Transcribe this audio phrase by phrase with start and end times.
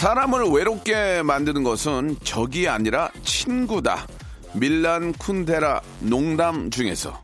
[0.00, 4.06] 사람을 외롭게 만드는 것은 적이 아니라 친구다
[4.54, 7.20] 밀란 쿤데라 농담 중에서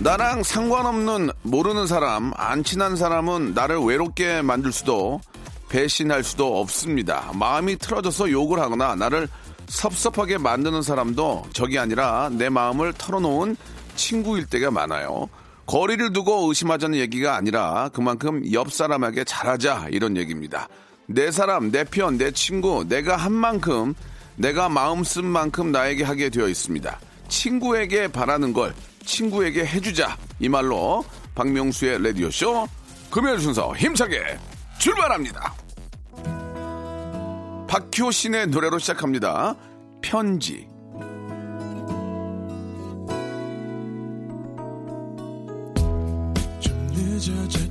[0.00, 5.22] 나랑 상관없는 모르는 사람, 안 친한 사람은 나를 외롭게 만들 수도
[5.70, 7.30] 배신할 수도 없습니다.
[7.32, 9.28] 마음이 틀어져서 욕을 하거나 나를
[9.66, 13.56] 섭섭하게 만드는 사람도 적이 아니라 내 마음을 털어놓은
[13.96, 15.28] 친구일 때가 많아요.
[15.66, 20.68] 거리를 두고 의심하자는 얘기가 아니라 그만큼 옆 사람에게 잘하자 이런 얘기입니다.
[21.06, 23.94] 내 사람, 내 편, 내 친구, 내가 한 만큼,
[24.36, 26.98] 내가 마음 쓴 만큼 나에게 하게 되어 있습니다.
[27.28, 30.16] 친구에게 바라는 걸 친구에게 해주자.
[30.40, 31.04] 이 말로
[31.34, 32.66] 박명수의 라디오 쇼
[33.10, 34.38] 금요일 순서 힘차게
[34.78, 35.54] 출발합니다.
[37.68, 39.54] 박효신의 노래로 시작합니다.
[40.02, 40.71] 편지.
[47.22, 47.61] judge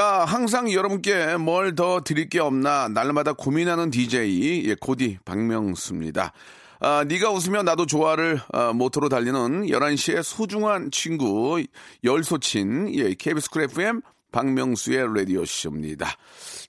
[0.00, 6.32] 자, 항상 여러분께 뭘 더 드릴 게 없나 날마다 고민하는 DJ 예, 고디 박명수입니다.
[6.80, 11.62] 아, 네가 웃으면 나도 좋아를 아, 모토로 달리는 11시의 소중한 친구
[12.02, 14.00] 열소친 예, KBS 쿨 FM
[14.32, 16.08] 박명수의 라디오 쇼입니다.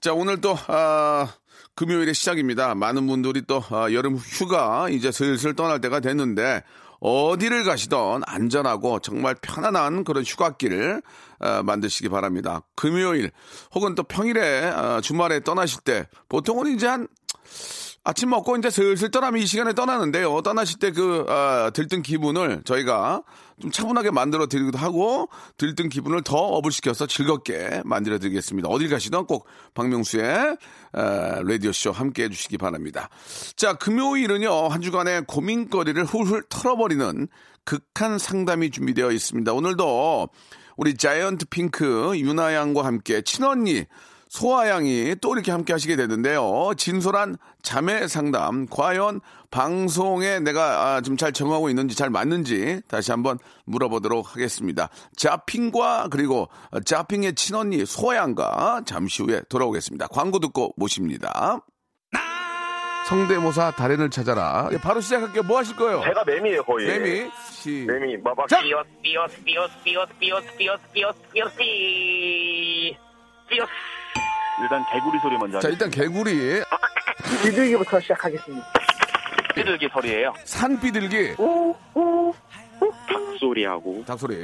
[0.02, 1.34] 자, 오늘 또 아,
[1.76, 2.76] 금요일의 시작입니다.
[2.76, 6.64] 많은 분들이 또 아, 여름 휴가 이제 슬슬 떠날 때가 됐는데
[7.02, 11.02] 어디를 가시던 안전하고 정말 편안한 그런 휴가길
[11.40, 12.62] 어, 만드시기 바랍니다.
[12.76, 13.32] 금요일
[13.74, 17.08] 혹은 또 평일에 어, 주말에 떠나실 때 보통은 이제 한
[18.04, 20.42] 아침 먹고 이제 슬슬 떠나면 이 시간에 떠나는데요.
[20.42, 21.26] 떠나실 때그
[21.76, 23.22] 들뜬 기분을 저희가
[23.62, 28.70] 좀 차분하게 만들어 드리기도 하고 들뜬 기분을 더 업을 시켜서 즐겁게 만들어 드리겠습니다.
[28.70, 29.46] 어딜 가시든 꼭
[29.76, 30.58] 박명수의
[30.94, 33.10] 라디오 쇼 함께 해주시기 바랍니다.
[33.56, 37.28] 자 금요일은요 한 주간의 고민거리를 훌훌 털어버리는
[37.66, 39.54] 극한 상담이 준비되어 있습니다.
[39.54, 40.30] 오늘도
[40.76, 43.86] 우리 자이언트 핑크 유나 양과 함께 친언니
[44.32, 46.72] 소아 양이 또 이렇게 함께 하시게 되는데요.
[46.78, 48.66] 진솔한 자매 상담.
[48.66, 49.20] 과연
[49.52, 54.88] 방송에 내가 아, 좀잘 정하고 있는지 잘 맞는지 다시 한번 물어보도록 하겠습니다.
[55.18, 56.48] 자핑과 그리고
[56.86, 60.08] 자핑의 친언니 소아 양과 잠시 후에 돌아오겠습니다.
[60.08, 61.60] 광고 듣고 모십니다.
[63.08, 64.70] 성대모사 달인을 찾아라.
[64.72, 65.44] 예, 바로 시작할게요.
[65.44, 66.02] 뭐 하실 거예요?
[66.06, 66.88] 제가 매미예요 거의.
[66.88, 68.48] 매미 시 매미 마박.
[68.48, 68.62] 자!
[68.62, 72.96] 삐어스 삐어스 삐어스 삐어스 삐어스 삐어스 삐
[74.62, 75.60] 일단 개구리 소리 먼저.
[75.60, 76.62] 자 일단 개구리
[77.44, 78.66] 비둘기부터 시작하겠습니다.
[79.56, 80.34] 삐들기 소리예요.
[80.46, 81.36] 산 비둘기
[83.40, 84.04] 소리하고.
[84.06, 84.36] 닭소리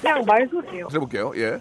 [0.00, 0.88] 그냥 말소리예요.
[0.88, 1.32] 들어볼게요.
[1.36, 1.58] 예.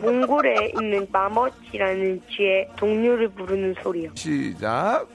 [0.00, 4.10] 몽골에 있는 마멋이라는 쥐의 동료를 부르는 소리요.
[4.14, 5.06] 시작.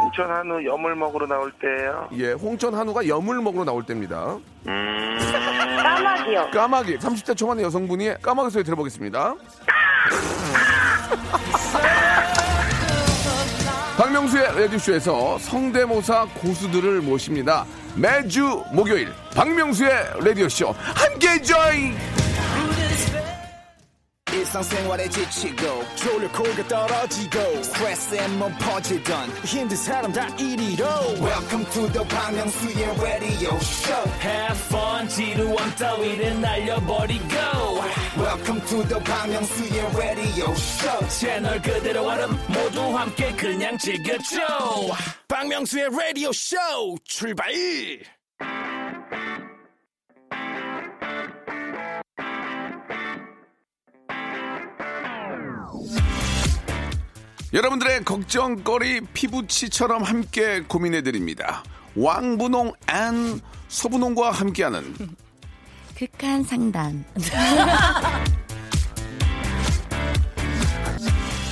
[0.00, 2.08] 홍천 한우 염을 먹으러 나올 때예요.
[2.14, 4.38] 예, 홍천 한우가 염을 먹으러 나올 때입니다.
[4.66, 5.07] 음.
[6.34, 6.50] 까마귀요.
[6.50, 9.34] 까마귀 30대 초반의 여성분이 까마귀 소리 들어보겠습니다.
[13.96, 17.66] 박명수의 라디오쇼에서 성대모사 고수들을 모십니다.
[17.96, 19.90] 매주 목요일 박명수의
[20.24, 21.96] 라디오쇼 함께 join!
[24.32, 25.82] 일상생활에 지치고,
[26.68, 27.38] 떨어지고,
[28.58, 30.86] 퍼지던, 힘든 사람 다 이리로.
[31.57, 37.35] welcome to the Bang Myung-soo's radio show Have fun 지루함 따위를 날려버리고
[38.17, 44.37] welcome to the Bang Myung-soo's radio show 채널 그대로 얼음 모두 함께 그냥 즐겨줘
[45.27, 46.55] 박명수의 라디오 쇼
[47.03, 47.51] 출발
[57.52, 61.62] 여러분들의 걱정거리 피붙이처럼 함께 고민해드립니다.
[61.96, 64.94] 왕분홍 and 소분홍과 함께하는
[65.96, 67.02] 극한 상담.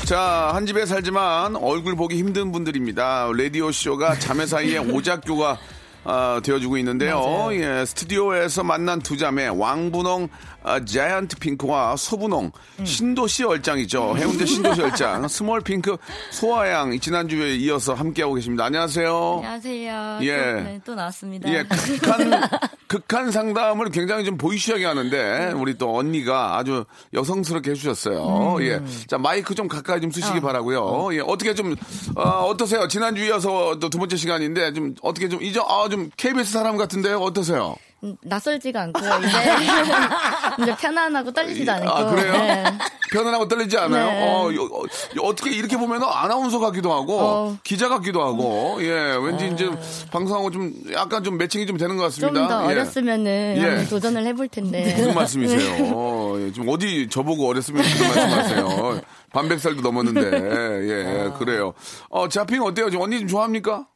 [0.05, 3.31] 자, 한 집에 살지만 얼굴 보기 힘든 분들입니다.
[3.37, 5.59] 라디오 쇼가 자매 사이에 오작교가
[6.05, 7.49] 아, 되어주고 있는데요.
[7.53, 10.29] 예, 스튜디오에서 만난 두 자매, 왕분홍
[10.69, 12.51] 아, 자이언트 핑크와 소분홍,
[12.83, 14.17] 신도시 얼짱이죠.
[14.19, 15.97] 해운대 신도시 얼짱, 스몰 핑크
[16.33, 18.65] 소아양, 지난주에 이어서 함께하고 계십니다.
[18.65, 19.35] 안녕하세요.
[19.45, 20.19] 안녕하세요.
[20.23, 20.37] 예.
[20.37, 21.49] 또, 네, 또 나왔습니다.
[21.53, 22.41] 예, 극한,
[22.89, 26.85] 극한 상담을 굉장히 좀 보이시하게 하는데, 우리 또 언니가 아주
[27.15, 28.57] 여성스럽게 해주셨어요.
[28.63, 28.81] 예.
[29.07, 31.77] 자, 마이크 좀 가까이 좀 쓰시기 바라고요 예, 어떻게 좀,
[32.17, 36.51] 어, 떠세요 지난주 이어서 또 두 번째 시간인데, 좀, 어떻게 좀, 이제, 아, 좀, KBS
[36.53, 37.19] 사람 같은데요?
[37.19, 37.77] 어떠세요?
[38.05, 39.11] 음, 낯설지가 않고요.
[39.21, 39.29] 이제,
[40.63, 41.89] 이제 편안하고 떨리지도 않고.
[41.89, 42.33] 아, 그래요?
[42.33, 42.65] 네.
[43.11, 44.07] 편안하고 떨리지 않아요?
[44.07, 44.59] 네.
[44.59, 47.59] 어, 어, 떻게 이렇게 보면 아나운서 같기도 하고, 어.
[47.65, 49.71] 기자 같기도 하고, 예, 왠지 이제
[50.11, 52.41] 방송하고 좀, 약간 좀 매칭이 좀 되는 것 같습니다.
[52.41, 52.75] 좀더 예.
[52.75, 53.85] 어렸으면은 예.
[53.89, 54.95] 도전을 해볼 텐데.
[54.97, 55.87] 무슨 말씀이세요?
[55.95, 59.01] 어, 예, 지금 어디 저보고 어렸으면 무슨 말씀하세요?
[59.33, 61.73] 반백살도 넘었는데, 예, 그래요.
[62.11, 62.91] 어, 자핑 어때요?
[62.91, 63.87] 지금 언니 좀 좋아합니까?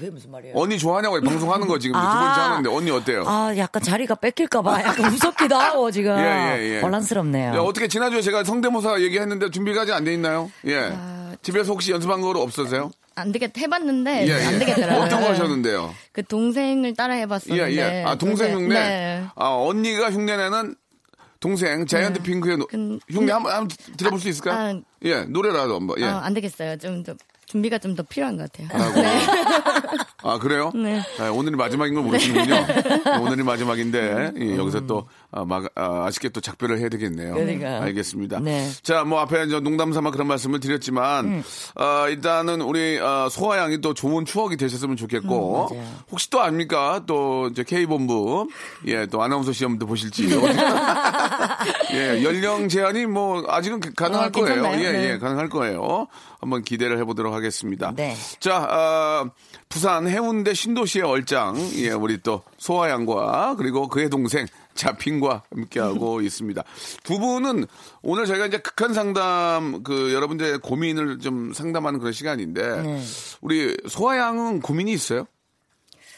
[0.00, 0.54] 왜 무슨 말이에요?
[0.56, 3.24] 언니 좋아하냐고 방송하는 거 지금 두 번째 하는데, 언니 어때요?
[3.26, 6.12] 아, 약간 자리가 뺏길까봐 약간 무섭기도 하고 지금.
[6.18, 6.80] 예, 예, 예.
[6.80, 7.54] 혼란스럽네요.
[7.54, 10.50] 야, 어떻게 지난주에 제가 성대모사 얘기했는데 준비가 아직 안 돼 있나요?
[10.66, 10.92] 예.
[11.42, 12.90] 집에서 혹시 연습한 거 없으세요?
[13.14, 14.58] 안 되겠, 해봤는데, 예, 안 예.
[14.58, 15.04] 되겠더라고요.
[15.04, 15.94] 어떤 거 하셨는데요?
[16.12, 17.76] 그 동생을 따라 예, 해봤었는데.
[17.76, 18.04] 예.
[18.06, 18.74] 아, 동생 흉내?
[18.74, 19.24] 네.
[19.34, 20.74] 아, 언니가 흉내내는
[21.40, 24.54] 동생, 자이언트 핑크의 노- 근- 흉내 한번, 한번 들어볼 수 있을까요?
[24.78, 26.04] 아, 예, 노래라도 한번, 예.
[26.06, 26.76] 아, 안 되겠어요.
[26.78, 27.14] 좀 더,
[27.46, 28.68] 준비가 좀 더 필요한 것 같아요.
[28.76, 29.00] 라고.
[30.22, 30.72] 아, 그래요?
[30.74, 31.00] 네.
[31.20, 32.66] 아, 오늘이 마지막인 걸 모르시는군요.
[33.22, 37.34] 오늘이 마지막인데, 예, 여기서 또, 아, 막, 아, 아쉽게 또 작별을 해야 되겠네요.
[37.34, 37.82] 그러니까요.
[37.82, 38.40] 알겠습니다.
[38.40, 38.70] 네.
[38.82, 41.44] 자, 뭐, 앞에 이제 농담 삼아 그런 말씀을 드렸지만,
[41.74, 45.98] 아, 일단은 우리, 아, 소아 양이 또 좋은 추억이 되셨으면 좋겠고, 음.
[46.10, 47.02] 혹시 또 압니까?
[47.06, 48.48] 또, 이제 K본부,
[48.86, 50.26] 예, 또 아나운서 시험도 보실지.
[51.92, 54.54] 예, 연령 제한이 뭐, 아직은 가능할 어, 거예요.
[54.54, 54.82] 괜찮나요?
[54.82, 55.10] 예, 네.
[55.10, 56.06] 예, 가능할 거예요.
[56.40, 57.92] 한번 기대를 해보도록 하겠습니다.
[57.94, 58.16] 네.
[58.40, 59.30] 자, 아,
[59.68, 64.46] 부산 해운대 신도시의 얼짱, 예, 우리 또 소아 양과 그리고 그의 동생
[64.76, 66.62] 자핑과 함께하고 있습니다.
[67.02, 67.66] 두 분은
[68.02, 73.02] 오늘 저희가 이제 극한 상담 그 여러분들의 고민을 좀 상담하는 그런 시간인데 네.
[73.40, 75.26] 우리 소아 양은 고민이 있어요?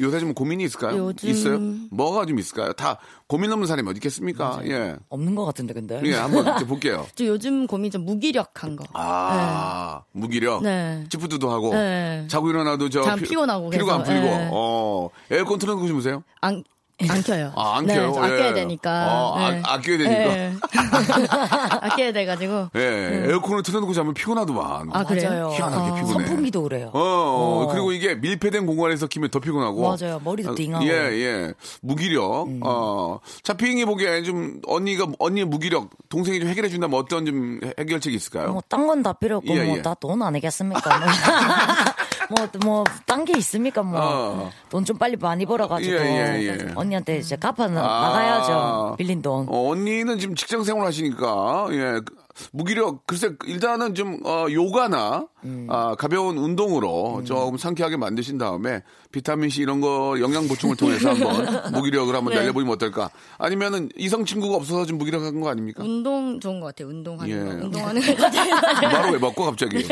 [0.01, 0.97] 요새 좀 고민이 있을까요?
[1.09, 1.59] 요즘- 있어요?
[1.91, 2.73] 뭐가 좀 있을까요?
[2.75, 4.61] 다 고민 없는 사람이 어디 있겠습니까?
[4.65, 4.95] 예.
[5.09, 6.01] 없는 것 같은데 근데.
[6.05, 7.05] 예, 한번 볼게요.
[7.17, 8.85] 저 요즘 고민 좀 무기력한 거.
[8.93, 10.63] 아, 무기력.
[10.63, 11.05] 네.
[11.11, 11.73] 찌푸드도 하고.
[11.75, 12.27] 네.
[12.31, 13.03] 자고 일어나도 저.
[13.03, 14.25] 참 피- 피곤하고 피로가 안 풀리고.
[14.25, 14.49] 네.
[14.53, 15.09] 어.
[15.33, 16.23] 에어컨 틀어놓고 주무세요?
[16.43, 16.63] 안,
[17.09, 17.53] 안 켜요.
[17.55, 18.09] 아, 안 네, 켜요?
[18.11, 18.55] 아껴야 예.
[18.55, 18.91] 되니까.
[19.09, 19.63] 어, 아, 네.
[19.65, 20.35] 아 껴야 되니까.
[20.35, 20.55] 네.
[21.81, 22.71] 아껴야 돼가지고.
[22.75, 23.23] 예.
[23.29, 24.91] 에어컨을 틀어놓고 자면 피곤하더만.
[24.93, 25.51] 아, 그래요?
[25.55, 26.27] 희한하게 피곤해.
[26.27, 26.91] 선풍기도 그래요.
[26.93, 29.81] 어, 어, 그리고 이게 밀폐된 공간에서 키면 더 피곤하고.
[29.97, 30.21] 맞아요.
[30.25, 30.85] 머리도 어, 띵하고.
[30.87, 31.53] 예, 예.
[31.83, 32.49] 무기력.
[32.49, 32.61] 음.
[32.65, 33.21] 어.
[33.45, 38.51] 차핑이 보기에 좀 언니가, 언니의 무기력, 동생이 좀 해결해 준다면 어떤 좀 해결책이 있을까요?
[38.53, 39.83] 뭐 딴 건 다 필요 없고 예, 뭐 예.
[39.83, 40.91] 다돈 아니겠습니까?
[42.29, 43.83] 뭐뭐딴 게 있습니까?
[43.83, 44.51] 뭐 어.
[44.71, 46.73] 돈좀 빨리 많이 벌어가지고 예, 예, 예.
[46.75, 47.69] 언니한테 이제 갚아 아.
[47.69, 48.97] 나가야죠.
[48.99, 49.47] 빌린 돈.
[49.49, 52.01] 어, 언니는 지금 직장 생활 하시니까, 예.
[52.05, 52.17] 그,
[52.53, 55.67] 무기력, 글쎄, 일단은 좀, 어, 요가나, 음.
[55.71, 62.15] 아, 가벼운 운동으로 조금 상쾌하게 만드신 다음에 비타민C 이런 거 영양 보충을 통해서 한번 무기력을
[62.15, 62.41] 한번 네.
[62.41, 63.11] 날려보면 어떨까?
[63.39, 65.83] 아니면은 이성 친구가 없어서 좀 무기력한 거 아닙니까?
[65.83, 66.89] 운동 좋은 것 같아요.
[66.89, 67.61] 운동하는 예.
[67.61, 67.67] 거.
[67.67, 68.31] 운동하는 거.
[68.89, 69.79] 바로 왜 먹고 갑자기?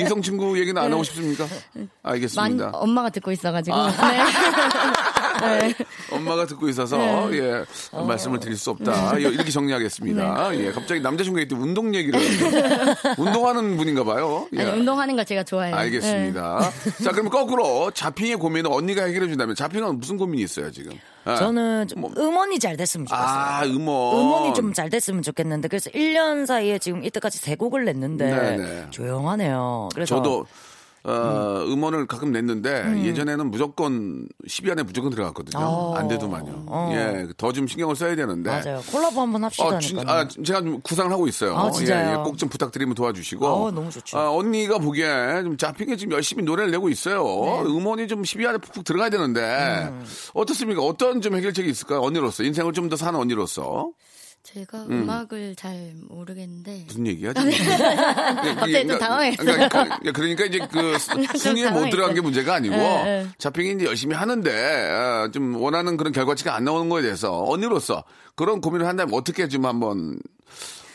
[0.00, 1.46] 이성 친구 얘기는 안 하고 싶습니까?
[2.02, 2.70] 알겠습니다.
[2.74, 3.76] 엄마가 듣고 있어가지고.
[3.76, 3.90] 아.
[5.40, 5.68] 네.
[5.68, 5.74] 네.
[6.10, 6.96] 엄마가 듣고 있어서
[7.34, 9.18] 예 말씀을 드릴 수 없다.
[9.18, 10.56] 예, 이렇게 정리하겠습니다.
[10.56, 12.20] 예 갑자기 남자 친구가 있때 운동 얘기를
[13.18, 14.46] 운동하는 분인가 봐요.
[14.54, 14.62] 예.
[14.62, 15.74] 아니, 운동하는 거 제가 좋아해요.
[15.76, 16.70] 알겠습니다.
[17.02, 20.92] 자, 그럼 거꾸로 자핑의 고민은 언니가 해결해 준다면 자핑은 무슨 고민이 있어요 지금?
[21.24, 23.26] 아, 저는 좀 음원이 잘 됐으면 좋겠어요.
[23.26, 24.18] 아 음원.
[24.20, 28.86] 음원이 좀 잘 됐으면 좋겠는데 그래서 1년 사이에 지금 이때까지 세 곡을 냈는데 네네.
[28.90, 29.88] 조용하네요.
[29.94, 30.46] 그래서 저도
[31.06, 35.62] 어, 음 원을 가끔 냈는데 예전에는 무조건 10위 안에 무조건 들어갔거든요.
[35.62, 35.94] 어.
[35.96, 36.64] 안 돼도만요.
[36.66, 36.90] 어.
[36.94, 38.50] 예, 더 좀 신경을 써야 되는데.
[38.50, 38.80] 맞아요.
[38.90, 39.66] 콜라보 한번 합시다.
[39.66, 41.56] 어, 진, 아, 제가 좀 구상을 하고 있어요.
[41.56, 42.08] 아, 진짜요?
[42.08, 43.46] 예, 예, 꼭 좀 부탁드리면 도와주시고.
[43.46, 44.18] 아, 너무 좋죠.
[44.18, 47.22] 아, 언니가 보기에 좀 자핑에 지금 열심히 노래를 내고 있어요.
[47.22, 47.60] 네.
[47.70, 49.40] 음원이 좀 10위 안에 푹푹 들어가야 되는데.
[49.90, 50.04] 음.
[50.32, 50.80] 어떻습니까?
[50.82, 52.00] 어떤 좀 해결책이 있을까요?
[52.00, 52.42] 언니로서.
[52.44, 53.90] 인생을 좀 더 사는 언니로서.
[54.44, 55.08] 제가 음.
[55.08, 56.84] 악을잘 모르겠는데.
[56.86, 57.32] 무슨 얘기야?
[57.32, 57.48] 지금?
[57.50, 59.46] 예, 갑자기 좀 당황했어요.
[59.46, 60.98] 그러니까, 그러니까 이제 그
[61.38, 63.28] 순위에 못 들어간 게 문제가 아니고 네, 네.
[63.38, 64.50] 자핑이 이제 열심히 하는데
[64.90, 68.04] 아, 좀 원하는 그런 결과치가 안 나오는 거에 대해서 언니로서
[68.36, 70.18] 그런 고민을 한다면 어떻게 좀 한번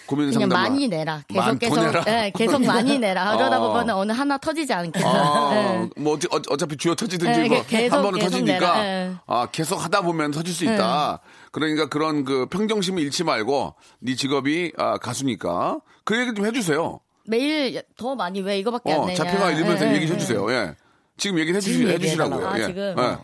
[0.09, 1.21] 고민 그냥 상담 많이 내라.
[1.27, 2.03] 계속 많- 계속 더 내라?
[2.07, 3.31] 예, 계속 많이 내라.
[3.37, 3.59] 그러다 아.
[3.59, 5.07] 보면 어느 하나 터지지 않겠다.
[5.07, 5.51] 아,
[5.95, 6.01] 예.
[6.01, 9.11] 뭐 어찌, 어, 차피 주요 터지든지 네, 뭐 계속, 한 번은 터지니까 예.
[9.27, 11.19] 아 계속 하다 보면 터질 수 있다.
[11.51, 16.99] 그러니까 그런 그 평정심을 잃지 말고 네 직업이 아, 가수니까 그 얘기 좀 해주세요.
[17.27, 19.15] 매일 더 많이 왜 이거밖에 안 어, 내냐.
[19.15, 20.51] 자평아 읽으면서 예, 예, 얘기해 주세요.
[20.51, 20.73] 예.
[21.17, 22.47] 지금 얘기해 주시, 해주시라고요.
[22.47, 22.65] 아, 예.
[22.65, 22.95] 지금?
[22.97, 23.17] 예.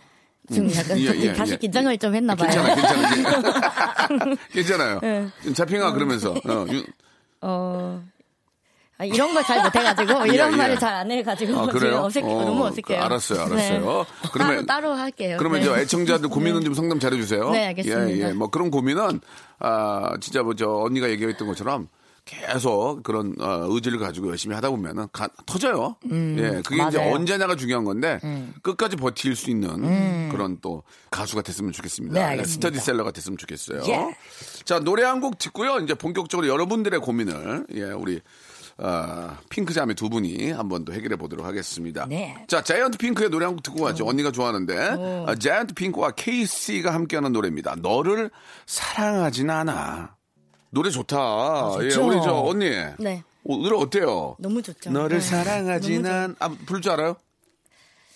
[0.50, 1.56] 지금 약간 예, 예, 다시 예.
[1.56, 2.50] 긴장을 좀 했나 봐요.
[2.50, 4.36] 괜찮아, 괜찮아.
[4.52, 5.00] 괜찮아요.
[5.54, 6.84] 자평아 그러면서 어, 유-
[7.42, 8.02] 어.
[8.98, 10.56] 아, 이런 걸 잘 못해가지고 이런 예, 예.
[10.56, 12.00] 말을 잘 안 해가지고 아, 그래요?
[12.04, 13.02] 어색해 어, 너무 어색해요.
[13.02, 13.80] 알았어요, 알았어요.
[14.04, 14.28] 네.
[14.32, 15.36] 그러면- 따로 따로 할게요.
[15.38, 15.66] 그러면 네.
[15.66, 17.50] 이제 애청자들 고민은 좀 상담 잘해주세요.
[17.50, 18.10] 네, 알겠습니다.
[18.10, 18.32] 예, 예.
[18.32, 19.20] 뭐 그런 고민은
[19.58, 21.88] 아 진짜 뭐 저 언니가 얘기했던 것처럼
[22.26, 25.96] 계속 그런 어, 의지를 가지고 열심히 하다 보면은 가- 터져요.
[26.10, 27.14] 예, 그게 이제 맞아요.
[27.14, 28.18] 언제냐가 중요한 건데
[28.62, 32.34] 끝까지 버틸 수 있는 그런 또 가수가 됐으면 좋겠습니다.
[32.36, 32.44] 네.
[32.44, 33.82] 스터디셀러가 됐으면 좋겠어요.
[33.86, 34.16] 예.
[34.64, 35.78] 자 노래 한 곡 듣고요.
[35.78, 38.20] 이제 본격적으로 여러분들의 고민을 예 우리
[38.78, 42.04] 어, 핑크자매 두 분이 한번 또 해결해 보도록 하겠습니다.
[42.06, 42.36] 네.
[42.46, 44.06] 자, 자이언트 핑크의 노래 한 곡 듣고 가죠.
[44.06, 44.76] 언니가 좋아하는데.
[45.26, 47.76] 아, 자이언트 핑크와 케이씨가 함께하는 노래입니다.
[47.76, 48.30] 너를
[48.66, 50.15] 사랑하진 않아.
[50.70, 51.16] 노래 좋다.
[51.82, 52.06] 예, 좋죠.
[52.06, 52.70] 우리 저 언니.
[52.98, 53.22] 네.
[53.48, 54.36] 어, 노래 어때요?
[54.38, 54.90] 너무 좋죠.
[54.90, 55.24] 너를 네.
[55.80, 57.16] 좋- 않, 아, 부를 줄 알아요?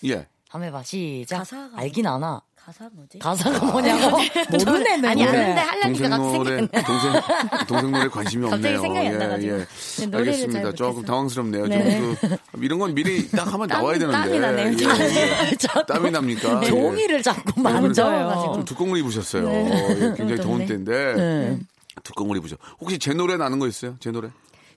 [0.05, 0.27] 예.
[0.49, 1.43] 한번 해봐 시작.
[1.43, 2.41] 가사가- 알긴 아나.
[2.63, 3.17] 가사 뭐지?
[3.17, 4.17] 가사가 뭐냐고
[4.65, 5.37] 모르네 아니 노래.
[5.39, 6.67] 아는데 하려니까 동생 갑자기 노래.
[6.67, 7.21] 동생,
[7.67, 8.81] 동생 노래 관심이 갑자기 없네요.
[8.81, 9.51] 생각이 안 예, 나가지고.
[9.53, 9.57] 예.
[9.57, 10.61] 네, 노래를 알겠습니다.
[10.61, 11.03] 잘 조금.
[11.05, 11.67] 당황스럽네요.
[11.67, 11.97] 네.
[11.97, 14.17] 좀 그, 이런 건 미리 딱 하면 땀- 나와야 되는데.
[14.29, 15.49] 땀이 나네요, 예.
[15.51, 15.55] 예.
[15.87, 16.61] 땀이 납니까?
[16.63, 16.67] 예.
[16.67, 18.63] 종이를 자꾸 좀 만져요.
[18.65, 19.49] 두꺼운 걸 입으셨어요.
[19.49, 19.89] 네.
[20.11, 20.65] 예, 굉장히 더운.
[20.67, 21.57] 때인데
[22.03, 22.55] 걸 입으셔.
[22.79, 23.95] 혹시 제 노래 나는 거 있어요?
[23.99, 24.29] 제 노래?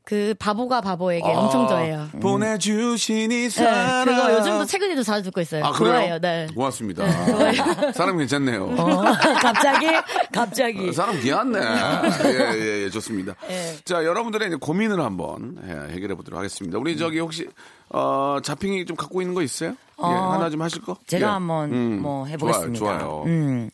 [0.04, 2.08] 그 바보가 바보에게 아, 엄청 좋아해요.
[2.20, 4.04] 보내주신 이 네, 사람.
[4.04, 5.64] 그거 요즘도 최근에도 자주 듣고 있어요.
[5.64, 5.92] 아, 그래요?
[5.92, 6.18] 좋아해요.
[6.18, 6.46] 네.
[6.54, 7.04] 고맙습니다.
[7.92, 8.64] 사람 괜찮네요.
[8.66, 9.02] 어,
[9.40, 9.86] 갑자기
[10.30, 11.58] 갑자기 어, 사람 귀엽네.
[11.58, 13.34] 예, 예, 예, 좋습니다.
[13.48, 13.76] 예.
[13.86, 16.78] 자, 여러분들의 이제 고민을 한번 예, 해결해 보도록 하겠습니다.
[16.78, 17.48] 우리 저기 혹시,
[17.88, 19.70] 어, 자핑이 좀 갖고 있는 거 있어요?
[19.70, 20.98] 예, 하나 좀 하실 거?
[21.06, 21.30] 제가 예.
[21.30, 22.78] 한번 음, 뭐 해보겠습니다.
[22.78, 23.22] 좋아요, 좋아요.
[23.24, 23.70] 음,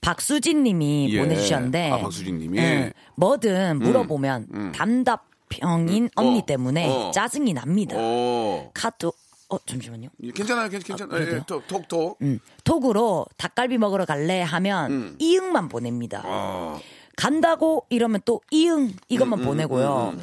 [0.00, 1.18] 박수진 님이 예.
[1.20, 2.58] 보내주셨는데, 아, 박수진 님이?
[2.58, 2.62] 음.
[2.62, 7.10] 예, 뭐든 물어보면 답답형인 언니 어, 때문에 어.
[7.12, 7.96] 짜증이 납니다.
[7.96, 8.70] 오.
[8.74, 9.16] 카톡
[9.52, 10.08] 어 잠시만요.
[10.22, 11.20] 예, 괜찮아요, 괜- 괜찮아요.
[11.20, 11.42] 예, 그래도요?
[11.46, 12.18] 톡, 톡, 톡.
[12.22, 15.16] 음, 톡으로 닭갈비 먹으러 갈래 하면 음.
[15.18, 16.22] 이응만 보냅니다.
[16.24, 16.78] 아.
[17.16, 20.14] 간다고 이러면 또 이응 이것만 음, 보내고요.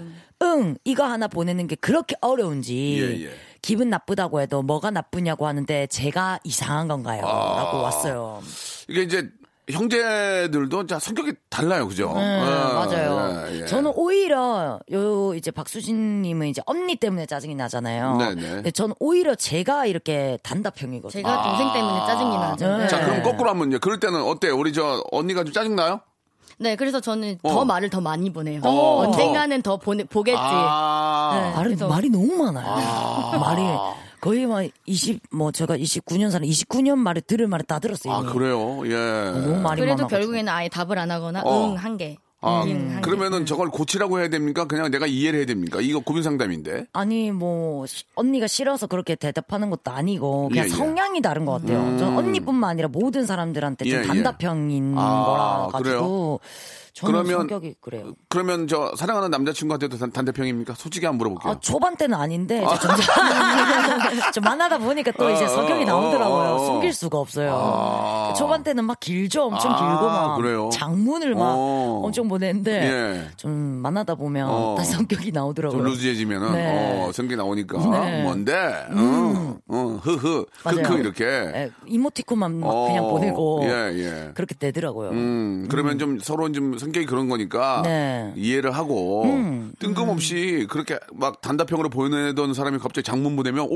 [0.44, 3.30] 응 이거 하나 보내는 게 그렇게 어려운지 예, 예.
[3.62, 7.26] 기분 나쁘다고 해도 뭐가 나쁘냐고 하는데 제가 이상한 건가요?
[7.26, 7.58] 아.
[7.58, 8.42] 라고 왔어요.
[8.88, 9.30] 이게 이제
[9.70, 12.14] 형제들도 자, 성격이 달라요, 그죠?
[12.16, 13.48] 네, 아, 맞아요.
[13.50, 13.66] 예, 예.
[13.66, 18.16] 저는 오히려 요 이제 박수진님은 이제 언니 때문에 짜증이 나잖아요.
[18.18, 18.42] 네 네.
[18.42, 21.12] 근데 저는 오히려 제가 이렇게 단답형이거든요.
[21.12, 22.78] 제가 동생 때문에 짜증이 나죠.
[22.78, 22.88] 네.
[22.88, 23.24] 자, 그럼 네.
[23.24, 24.58] 거꾸로 한번 이제 그럴 때는 어때 요?
[24.58, 26.00] 우리 저 언니가 좀 짜증 나요?
[26.60, 27.50] 네, 그래서 저는 어.
[27.50, 28.62] 더 말을 더 많이 보내요.
[28.64, 30.40] 어, 언젠가는 더 보내, 보겠지.
[30.40, 31.52] 아.
[31.56, 31.56] 네.
[31.56, 33.38] 말이, 말이 너무 많아요.
[33.40, 33.62] 말이
[34.28, 38.14] 거의 막 20, 뭐 제가 29년 사는 29년 말에 들을 말에 다 들었어요.
[38.14, 38.30] 아, 이미.
[38.34, 38.82] 그래요?
[38.86, 39.32] 예.
[39.32, 40.08] 너무 말이 그래도 많아가지고.
[40.10, 41.70] 결국에는 아예 답을 안 하거나 어.
[41.72, 42.18] 응 한 개.
[42.42, 42.76] 아, 개.
[43.02, 44.66] 그러면은 저걸 고치라고 해야 됩니까?
[44.66, 45.80] 그냥 내가 이해를 해야 됩니까?
[45.80, 46.88] 이거 고민 상담인데.
[46.92, 50.76] 아니 뭐 시- 언니가 싫어서 그렇게 대답하는 것도 아니고 그냥 예, 예.
[50.76, 51.98] 성향이 다른 것 같아요.
[51.98, 54.08] 저는 언니뿐만 아니라 모든 사람들한테 좀 예, 예.
[54.08, 56.42] 단답형인 아, 거라 가지고
[57.06, 58.14] 그러면- 성격이 그래요.
[58.30, 60.74] 그러면 저 사랑하는 남자친구한테도 단, 단대평입니까?
[60.76, 61.54] 솔직히 한번 물어볼게요.
[61.54, 62.98] 아, 초반 때는 아닌데 이제 점점
[64.34, 66.38] 좀 만나다 보니까 또 이제 어, 성격이 어, 나오더라고요.
[66.38, 66.66] 어, 어.
[66.66, 67.52] 숨길 수가 없어요.
[67.54, 68.34] 아.
[68.38, 70.70] 초반 때는 막 길죠, 엄청 아, 길고 막 그래요?
[70.74, 72.02] 장문을 막 어.
[72.04, 73.28] 엄청 보냈는데 예.
[73.38, 74.76] 좀 만나다 보면 어.
[74.78, 75.78] 다시 성격이 나오더라고요.
[75.82, 77.04] 좀 루즈해지면은 네.
[77.06, 78.24] 어, 성격이 나오니까 네.
[78.24, 78.54] 뭔데?
[78.92, 80.46] 어, 어, 흐흐.
[80.64, 81.26] 크크 이렇게.
[81.26, 84.32] 예, 이모티콘만 막 어, 그냥 보내고 예, 예.
[84.34, 85.10] 그렇게 되더라고요.
[85.12, 88.34] 음, 그러면 좀 서로 좀 성격이 그런 거니까 네.
[88.36, 89.74] 이해를 하고 음.
[89.80, 93.70] 뜬금없이 그렇게 막 단답형으로 보내던 사람이 갑자기 장문 보내면 어?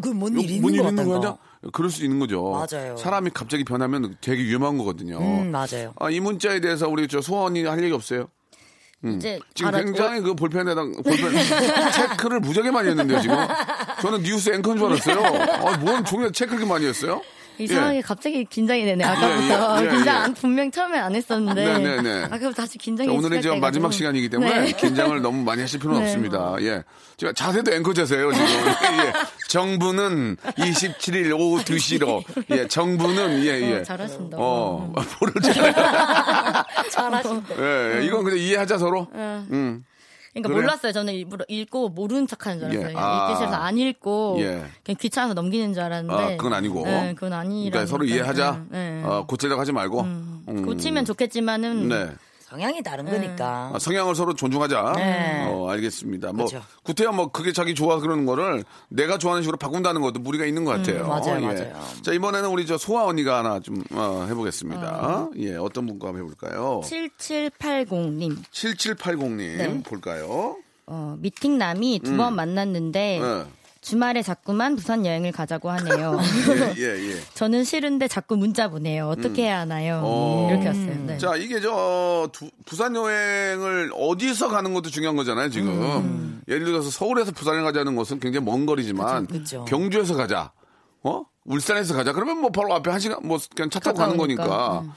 [0.00, 1.08] 그뭔 이거 일이 뭔 있는.
[1.08, 1.36] 거냐?
[1.72, 2.50] 그럴 수 있는 거죠.
[2.70, 2.96] 맞아요.
[2.96, 5.18] 사람이 갑자기 변하면 되게 위험한 거거든요.
[5.18, 5.92] 음, 맞아요.
[5.98, 8.28] 아, 이 문자에 대해서 우리 저 소원이 할 얘기 없어요?
[9.04, 11.04] 이제 지금 알아- 굉장히 그 볼펜에다 볼펜
[11.94, 13.36] 체크를 무지하게 많이 했는데요 지금
[14.02, 15.20] 저는 뉴스 앵커인 줄 알았어요.
[15.68, 17.20] 아, 뭔 종이에 체크 그렇게 많이 했어요?
[17.58, 18.00] 이상하게 예.
[18.02, 19.04] 갑자기 긴장이 되네.
[19.04, 20.18] 아까부터 예, 예, 긴장 예.
[20.20, 21.64] 안- 분명 처음에 안 했었는데.
[21.64, 22.24] 네, 네, 네.
[22.24, 23.60] 아까부터 다시 긴장이 자, 오늘은 지금.
[23.60, 24.72] 마지막 시간이기 때문에 네.
[24.72, 26.06] 긴장을 너무 많이 하실 필요는 네.
[26.06, 26.56] 없습니다.
[26.60, 26.82] 예.
[27.16, 28.46] 제가 자세도 앵커 자세요, 지금.
[28.48, 29.12] 예.
[29.48, 32.22] 정부는 27일 오후 2시로.
[32.50, 33.76] 예, 정부는, 예, 예.
[33.78, 34.36] 어, 잘하신다.
[34.40, 35.72] 어, 뭐를 잘해요.
[36.90, 37.54] 잘하신다.
[37.58, 39.08] 예, 이건 그냥 이해하자 서로.
[39.14, 39.84] 음.
[40.42, 40.62] 그러니까 그래요?
[40.62, 40.92] 몰랐어요.
[40.92, 42.90] 저는 일부러 읽고 모르는 척하는 줄 알았어요.
[42.90, 42.94] 예.
[42.96, 43.28] 아.
[43.30, 44.64] 읽기 싫어서 안 읽고 예.
[44.84, 46.22] 그냥 귀찮아서 넘기는 줄 알았는데.
[46.22, 46.84] 아, 그건 아니고.
[46.84, 47.70] 네, 그건 아니라.
[47.70, 48.64] 그러니까 서로 이해하자.
[48.70, 49.02] 네.
[49.04, 50.00] 어, 고치려고 하지 말고.
[50.00, 50.62] 음.
[50.64, 52.08] 고치면 좋겠지만은 네.
[52.48, 53.72] 성향이 다른 거니까.
[53.74, 54.92] 아, 성향을 서로 존중하자.
[54.96, 55.46] 네.
[55.50, 56.32] 어, 알겠습니다.
[56.32, 56.64] 뭐 그렇죠.
[56.82, 60.70] 구태야 뭐 그게 자기 좋아 그러는 거를 내가 좋아하는 식으로 바꾼다는 것도 무리가 있는 것
[60.70, 61.02] 같아요.
[61.04, 61.46] 음, 맞아요, 예.
[61.46, 61.74] 맞아요.
[62.00, 65.28] 자 이번에는 우리 저 소아 언니가 하나 좀 어, 해보겠습니다.
[65.36, 66.80] 예, 어떤 분과 한번 해볼까요?
[66.84, 68.42] 7780님.
[68.50, 69.82] 7780님 네.
[69.82, 70.56] 볼까요?
[70.86, 73.44] 어, 미팅남이 두번 만났는데 예.
[73.88, 76.18] 주말에 자꾸만 부산 여행을 가자고 하네요.
[76.76, 77.20] 예, 예, 예.
[77.34, 79.08] 저는 싫은데 자꾸 문자 보내요.
[79.08, 80.02] 어떻게 해야 하나요?
[80.04, 80.48] 어.
[80.50, 81.06] 이렇게 왔어요.
[81.06, 81.16] 네.
[81.18, 85.68] 자, 이게 저 두- 부산 여행을 어디서 가는 것도 중요한 거잖아요, 지금.
[85.68, 86.42] 음.
[86.48, 89.64] 예를 들어서 서울에서 부산에 가자는 것은 굉장히 먼 거리지만 그쵸, 그쵸.
[89.64, 90.52] 경주에서 가자.
[91.02, 91.24] 어?
[91.44, 92.12] 울산에서 가자.
[92.12, 94.16] 그러면 뭐 바로 앞에 한 시간 뭐 그냥 차 타고 가는.
[94.18, 94.80] 거니까.
[94.84, 94.92] 음.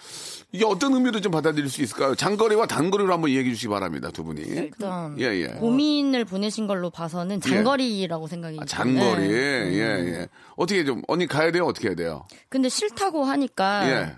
[0.54, 2.14] 이게 어떤 의미로 좀 받아들일 수 있을까요?
[2.14, 4.42] 장거리와 단거리로 한번 얘기해 주시기 바랍니다, 두 분이.
[4.42, 5.48] 일단 예, 예.
[5.48, 9.28] 고민을 보내신 걸로 봐서는 장거리라고 생각이 아, 장거리.
[9.30, 9.34] 네.
[9.74, 9.80] 예,
[10.20, 10.28] 예.
[10.58, 11.66] 어떻게 좀 언니 가야 돼요?
[11.66, 12.26] 어떻게 해야 돼요?
[12.50, 14.16] 근데 싫다고 하니까 예.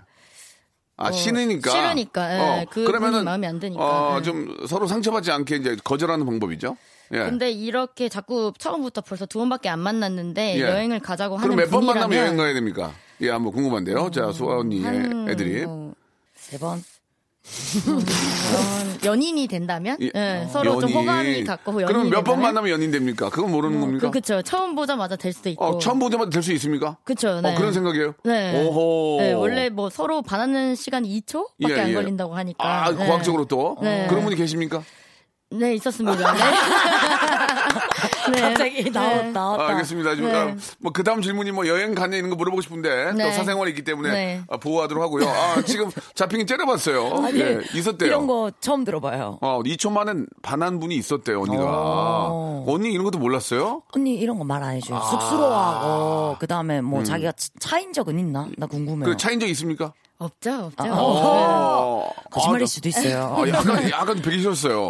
[0.96, 1.70] 아, 어, 싫으니까.
[1.70, 2.66] 싫으니까, 예.
[2.70, 3.82] 그분이 마음에 안 드니까.
[3.84, 4.22] 어, 예.
[4.22, 6.76] 좀 서로 상처받지 않게 이제 거절하는 방법이죠.
[7.12, 7.18] 예.
[7.18, 10.60] 근데 이렇게 자꾸 처음부터 벌써 두 번밖에 안 만났는데 예.
[10.62, 12.92] 여행을 가자고 하는 그럼 몇 번 만나면 여행 가야 됩니까?
[13.20, 14.10] 예, 한번 궁금한데요.
[14.10, 15.64] 자, 소아 언니 한, 애들이.
[15.64, 15.94] 뭐,
[16.44, 16.82] 세 번.
[17.84, 20.10] 그런 연인이 된다면 예.
[20.14, 20.96] 예, 서로 좀 연인.
[20.96, 22.40] 호감이 갖고 연인이 그럼 몇 번?
[22.40, 23.28] 만나면 연인 됩니까?
[23.28, 24.06] 그건 모르는 겁니까?
[24.06, 24.40] 그, 그쵸.
[24.40, 25.62] 처음 보자마자 될 수도 있고.
[25.64, 26.96] 어, 처음 보자마자 될 수 있습니까?
[27.04, 27.40] 그쵸.
[27.42, 27.52] 네.
[27.52, 28.14] 어, 그런 생각이에요?
[28.24, 28.64] 네.
[28.66, 29.16] 오호.
[29.20, 31.94] 네, 원래 뭐 서로 반하는 시간이 2초밖에 예, 안 예.
[31.94, 32.84] 걸린다고 하니까.
[32.84, 33.06] 아, 네.
[33.06, 33.76] 과학적으로 또?
[33.82, 34.06] 네.
[34.08, 34.82] 그런 분이 계십니까?
[35.50, 36.32] 네, 있었습니다.
[36.32, 36.40] 네.
[38.32, 38.40] 네.
[38.40, 39.30] 갑자기 나왔, 네.
[39.30, 39.62] 나왔다.
[39.62, 40.14] 아, 알겠습니다.
[40.16, 40.36] 지금 네.
[40.38, 43.30] 아, 뭐그 다음 질문이 뭐 여행 가냐 있는 거 물어보고 싶은데 또 네.
[43.32, 44.42] 사생활이 있기 때문에 네.
[44.48, 45.28] 아, 보호하도록 하고요.
[45.28, 47.24] 아, 지금 잡히긴 째려봤어요.
[47.24, 48.08] 아니, 예, 있었대요.
[48.08, 49.38] 이런 거 처음 들어봐요.
[49.42, 51.62] 어, 2초 만에 반한 분이 있었대요, 언니가.
[51.66, 52.64] 어.
[52.66, 53.82] 언니 이런 것도 몰랐어요?
[53.94, 54.98] 언니 이런 거 말 안 해줘요.
[54.98, 55.02] 아.
[55.02, 58.48] 쑥스러워하고 그 다음에 뭐 자기가 차- 차인 적은 있나?
[58.56, 59.04] 나 궁금해요.
[59.10, 59.92] 그 차인 적 있습니까?
[60.24, 60.84] 없죠, 없죠.
[60.92, 62.10] 어.
[62.30, 63.36] 거짓말일 아, 수도 있어요.
[63.36, 64.84] 아, 약간, 약간 되게 싫었어요.
[64.84, 64.88] 어,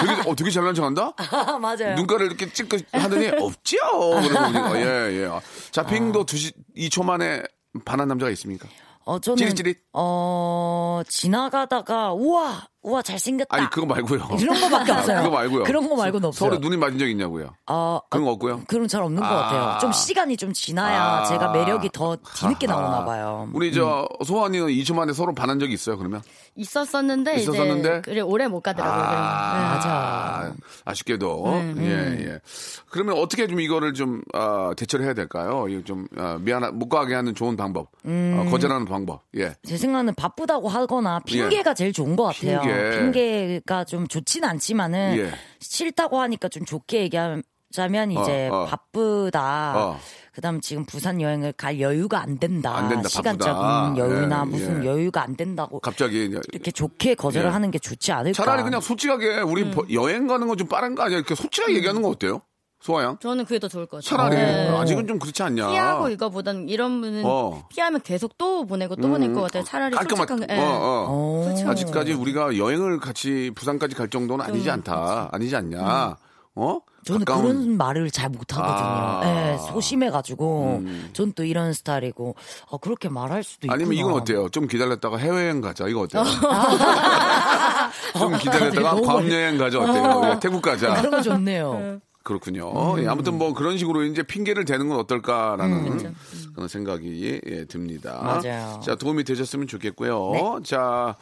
[0.00, 1.12] 되게, 어, 되게 잘난 척 한다?
[1.30, 1.94] 아, 맞아요.
[1.96, 3.76] 눈가를 이렇게 찍고 하더니, 없죠!
[4.22, 5.30] 그러고 예, 예.
[5.70, 7.42] 자핑도 두 시, 2초 만에
[7.84, 8.68] 반한 남자가 있습니까?
[9.04, 9.78] 어, 저는 찌릿찌릿?
[9.92, 13.56] 어 지나가다가 우와 우와 잘생겼다.
[13.56, 14.28] 아니, 그거 말고요.
[14.38, 15.22] 이런 거밖에 없어요.
[15.22, 15.64] 그거 말고요.
[15.64, 16.50] 그런 거 말고는 없어요.
[16.50, 17.50] 서로 눈이 맞은 적 있냐고요?
[17.66, 18.62] 어, 그런 거 어, 없고요?
[18.68, 19.34] 그런 잘 없는 것 아.
[19.34, 19.78] 같아요.
[19.80, 21.24] 좀 시간이 좀 지나야 아.
[21.24, 22.80] 제가 매력이 더 뒤늦게 아하.
[22.80, 23.48] 나오나 봐요.
[23.54, 26.22] 우리 저, 소아 언니는 2초 만에 서로 반한 적이 있어요, 그러면?
[26.54, 27.88] 있었었는데, 있었었는데?
[27.88, 29.02] 이제, 그래, 오래 못 가더라고요.
[29.02, 29.08] 네.
[29.10, 30.52] 아,
[30.84, 31.44] 아쉽게도.
[31.46, 31.74] 음.
[31.80, 32.40] 예, 예.
[32.88, 35.66] 그러면 어떻게 좀 이거를 좀, 아, 대처를 해야 될까요?
[35.68, 37.88] 이거 좀, 아, 미안하, 못 가게 하는 좋은 방법.
[38.04, 38.44] 음.
[38.46, 39.22] 어, 거절하는 방법.
[39.36, 39.54] 예.
[39.66, 42.60] 제 생각은 바쁘다고 하거나 핑계가 제일 좋은 것 같아요.
[42.60, 42.75] 핑계.
[42.90, 45.30] 핑계가 좀 좋진 않지만은 예.
[45.60, 48.66] 싫다고 하니까 좀 좋게 얘기하자면 이제 어, 어.
[48.66, 49.72] 바쁘다.
[49.76, 49.98] 어.
[50.32, 52.76] 그다음 지금 부산 여행을 갈 여유가 안 된다.
[52.76, 53.94] 안 된다, 시간적인 바쁘다.
[53.96, 54.86] 여유나 예, 무슨 예.
[54.88, 56.24] 여유가 안 된다고 갑자기.
[56.52, 57.52] 이렇게 좋게 거절을 예.
[57.52, 58.44] 하는 게 좋지 않을까.
[58.44, 59.70] 차라리 그냥 솔직하게 우리 음.
[59.70, 61.16] 버- 여행 가는 건 좀 빠른 거 아니야?
[61.18, 62.42] 이렇게 솔직하게 얘기하는 거 어때요?
[62.80, 63.18] 소아양?
[63.20, 64.30] 저는 그게 더 좋을 것 같아요.
[64.30, 64.36] 차라리.
[64.36, 64.68] 네.
[64.68, 65.70] 아직은 좀 그렇지 않냐?
[65.70, 67.64] 피하고 이거보단 이런 분은 어.
[67.68, 69.64] 피하면 계속 또 보내고 또 보낼 것 같아요.
[69.64, 70.28] 차라리 깔끔하게.
[70.28, 70.54] 솔직한 게.
[70.54, 70.60] 어, 예.
[70.70, 71.06] 어.
[71.08, 71.70] 어.
[71.70, 75.30] 아직까지 우리가 여행을 같이 부산까지 갈 정도는 아니지 않다.
[75.32, 76.16] 아니지 않냐?
[76.58, 76.78] 어?
[77.04, 78.76] 저는 가까운- 그런 말을 잘 못하거든요.
[78.76, 79.20] 아.
[79.22, 82.34] 네, 소심해가지고 전또 이런 스타일이고
[82.70, 83.74] 어, 그렇게 말할 수도 있구나.
[83.74, 84.48] 아니면 이건 어때요?
[84.48, 85.86] 좀 기다렸다가 해외여행 가자.
[85.86, 86.24] 이거 어때요?
[88.18, 89.80] 좀 기다렸다가 너무 괌 여행 가자.
[89.80, 90.30] 어때요?
[90.34, 90.94] 예, 태국 가자.
[90.94, 92.00] 그런 거 좋네요.
[92.26, 93.00] 그렇군요.
[93.00, 96.14] 예, 아무튼 뭐 그런 식으로 이제 핑계를 대는 건 어떨까라는
[96.54, 98.20] 그런 생각이 예, 듭니다.
[98.20, 98.80] 맞아요.
[98.84, 100.60] 자, 도움이 되셨으면 좋겠고요.
[100.64, 101.16] 자,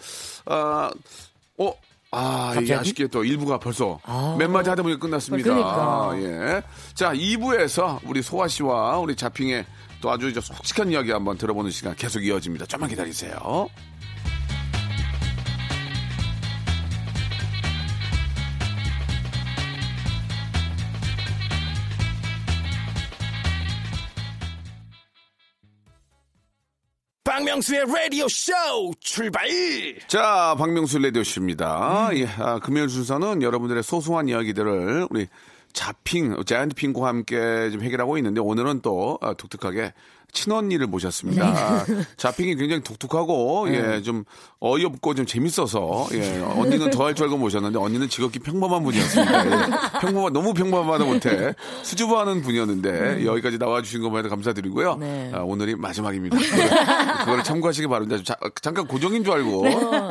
[0.46, 0.90] 아,
[1.58, 1.74] 어,
[2.10, 2.74] 아, 이게 갑자기?
[2.74, 4.34] 아쉽게 또 1부가 벌써 아.
[4.38, 5.54] 몇 마디 하다 보니까 끝났습니다.
[5.54, 6.14] 그러니까.
[6.22, 6.62] 예.
[6.94, 9.66] 자, 2부에서 우리 소아 씨와 우리 자핑의
[10.00, 12.64] 또 아주 저 솔직한 이야기 한번 들어보는 시간 계속 이어집니다.
[12.64, 13.68] 좀만 기다리세요.
[27.54, 28.52] 박명수의 라디오 쇼
[28.98, 29.46] 출발!
[30.08, 32.10] 자, 박명수 레디오씨입니다.
[32.14, 35.28] 예, 아, 금요일 순서는 여러분들의 소소한 이야기들을 우리
[35.72, 39.92] 자핑, 자이언트 핑크와 함께 좀 해결하고 있는데 오늘은 또 아, 독특하게
[40.34, 41.86] 친언니를 모셨습니다.
[42.18, 44.24] 자핑이 굉장히 독특하고 예, 좀
[44.60, 49.46] 어이없고 좀 재밌어서 예, 언니는 더 할 줄 알고 모셨는데 언니는 지극히 평범한 분이었습니다.
[49.46, 49.50] 예,
[50.00, 54.96] 평범한 너무 평범하다 못해 수줍어하는 분이었는데 여기까지 나와주신 것만 해도 감사드리고요.
[54.96, 55.30] 네.
[55.32, 56.36] 아, 오늘이 마지막입니다.
[57.24, 58.22] 그걸 참고하시기 바랍니다.
[58.24, 59.64] 자, 잠깐 고정인 줄 알고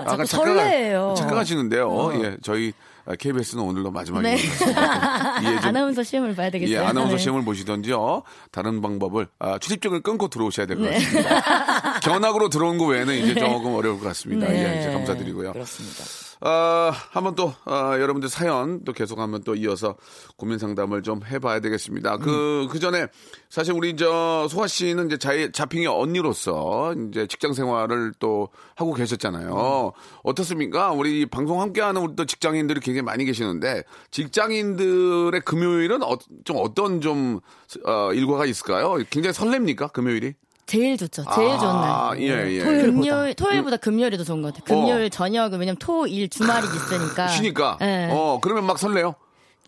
[0.08, 1.16] 자꾸 설레요.
[1.18, 2.12] 착각하시는데요.
[2.24, 2.74] 예, 저희
[3.20, 4.38] KBS는 오늘로 마지막인 네.
[5.60, 6.76] 좀 아나운서 시험을 봐야 되겠어요.
[6.76, 7.22] 예, 아나운서 네.
[7.22, 8.24] 시험을 보시던지요.
[8.52, 12.00] 다른 방법을 아, 출입증을 끊고 들어오셔야 될 것 같습니다.
[12.00, 14.48] 견학으로 들어온 거 외에는 이제 조금 어려울 것 같습니다.
[14.48, 14.76] 네.
[14.76, 15.52] 예, 이제 감사드리고요.
[15.54, 16.04] 그렇습니다.
[16.46, 19.96] 어, 한번 또, 어, 여러분들 사연 또 계속 한번 또 이어서
[20.36, 22.18] 고민 상담을 좀 해봐야 되겠습니다.
[22.18, 23.08] 그, 그 전에
[23.50, 29.94] 사실 우리 저 소아 씨는 이제 자, 자핑의 언니로서 이제 직장 생활을 또 하고 계셨잖아요.
[30.24, 30.92] 어떻습니까?
[30.92, 37.00] 우리 이 방송 함께하는 우리 또 직장인들이 굉장히 많이 계시는데 직장인들의 금요일은 어, 좀 어떤
[37.00, 37.40] 좀,
[37.86, 38.96] 어, 일과가 있을까요?
[39.10, 39.94] 굉장히 설렙니까?
[39.94, 40.34] 금요일이?
[40.66, 41.24] 제일 좋죠.
[41.36, 42.22] 제일 좋은 아, 날.
[42.22, 42.60] 예, 예.
[42.64, 44.64] 금요일, 토요일보다 금요일이 더 좋은 것 같아요.
[44.66, 45.10] 금요일 어.
[45.10, 47.28] 저녁은 왜냐면 토, 일, 주말이 있으니까.
[47.28, 47.78] 쉬니까.
[47.82, 48.08] 예.
[48.12, 49.16] 어, 그러면 막 설레요?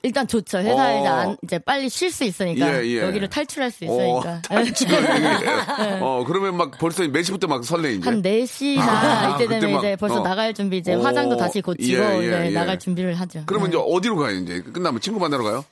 [0.03, 0.59] 일단 좋죠.
[0.59, 0.99] 회사에 어.
[0.99, 2.81] 이제, 안- 이제 빨리 쉴 수 있으니까.
[2.83, 3.01] 예, 예.
[3.01, 4.41] 여기를 탈출할 수 어, 있으니까.
[4.43, 5.99] 탈출을 얘기해요.
[6.01, 8.09] 어, 그러면 막 벌써 몇 시부터 막 설레, 이제?
[8.09, 10.23] 한 4시나 아, 이때 되면 막, 이제 벌써 어.
[10.23, 11.01] 나갈 준비 이제 오.
[11.01, 12.49] 화장도 다시 고치고 예, 예, 예.
[12.51, 13.43] 나갈 준비를 하죠.
[13.47, 13.77] 그러면 네.
[13.77, 14.61] 이제 어디로 가요, 이제?
[14.61, 15.65] 끝나면 친구 만나러 가요?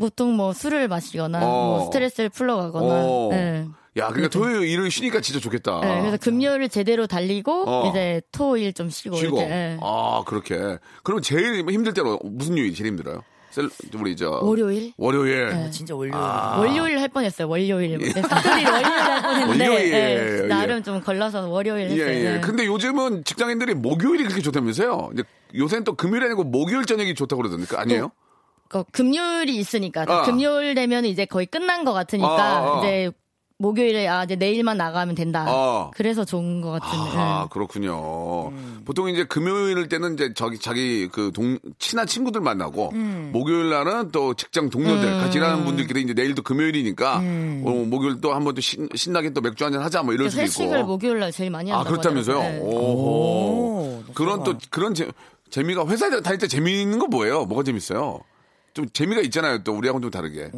[0.00, 1.48] 보통 뭐 술을 마시거나 어.
[1.76, 2.86] 뭐 스트레스를 풀러 가거나.
[2.88, 3.28] 어.
[3.30, 3.66] 네.
[3.96, 5.80] 야, 그러니까 토요일 일을 쉬니까 진짜 좋겠다.
[5.80, 7.90] 네, 그래서 금요일을 제대로 달리고 어.
[7.90, 9.38] 이제 토일 좀 쉬고, 쉬고.
[9.38, 9.54] 이렇게.
[9.54, 9.78] 네.
[9.80, 10.78] 아, 그렇게.
[11.04, 13.22] 그러면 제일 힘들 때는 무슨 요일이 제일 힘들어요?
[13.50, 14.30] 셀, 우리 저.
[14.42, 14.92] 월요일?
[14.96, 15.48] 월요일.
[15.50, 15.70] 네.
[15.70, 16.16] 진짜 월요일.
[16.16, 17.48] 월요일 할 뻔했어요.
[17.48, 17.98] 월요일.
[17.98, 19.90] 네, 사투리 월요일 할 뻔했는데 월요일.
[19.92, 20.46] 네, 예.
[20.48, 22.08] 나름 좀 걸러서 월요일 예, 했어요.
[22.08, 22.30] 예.
[22.32, 22.40] 네.
[22.40, 25.10] 근데 요즘은 직장인들이 목요일이 그렇게 좋다면서요?
[25.12, 25.22] 이제
[25.54, 27.76] 요새는 또 금요일이 아니고 목요일 저녁이 좋다고 그러던데.
[27.76, 28.10] 아니에요?
[28.66, 30.22] 그 금요일이 있으니까 아.
[30.22, 32.80] 금요일 되면 이제 거의 끝난 것 같으니까 아, 아.
[32.80, 33.12] 이제
[33.64, 35.46] 목요일에 아 이제 내일만 나가면 된다.
[35.48, 35.90] 아.
[35.94, 37.18] 그래서 좋은 것 같은데.
[37.18, 37.48] 아, 네.
[37.50, 38.52] 그렇군요.
[38.84, 42.92] 보통 이제 금요일 때는 이제 저기 자기 그 동, 친한 친구들 만나고
[43.32, 45.20] 목요일 날은 또 직장 동료들 음.
[45.20, 49.64] 같이 일하는 분들끼리 이제 내일도 금요일이니까 어, 목요일 또 한번 또 신, 신나게 또 맥주
[49.64, 50.88] 한잔 하자 뭐 이럴 수도 회식을 있고.
[50.88, 52.38] 목요일 날 제일 많이 아, 한다고 그렇다면서요?
[52.38, 52.58] 네.
[52.60, 54.04] 오호.
[54.14, 55.08] 그런 또 그런 재,
[55.48, 57.46] 재미가 회사 다닐 때 재미있는 거 뭐예요?
[57.46, 58.20] 뭐가 재밌어요?
[58.74, 59.62] 좀 재미가 있잖아요.
[59.62, 60.50] 또 우리하고는 좀 다르게.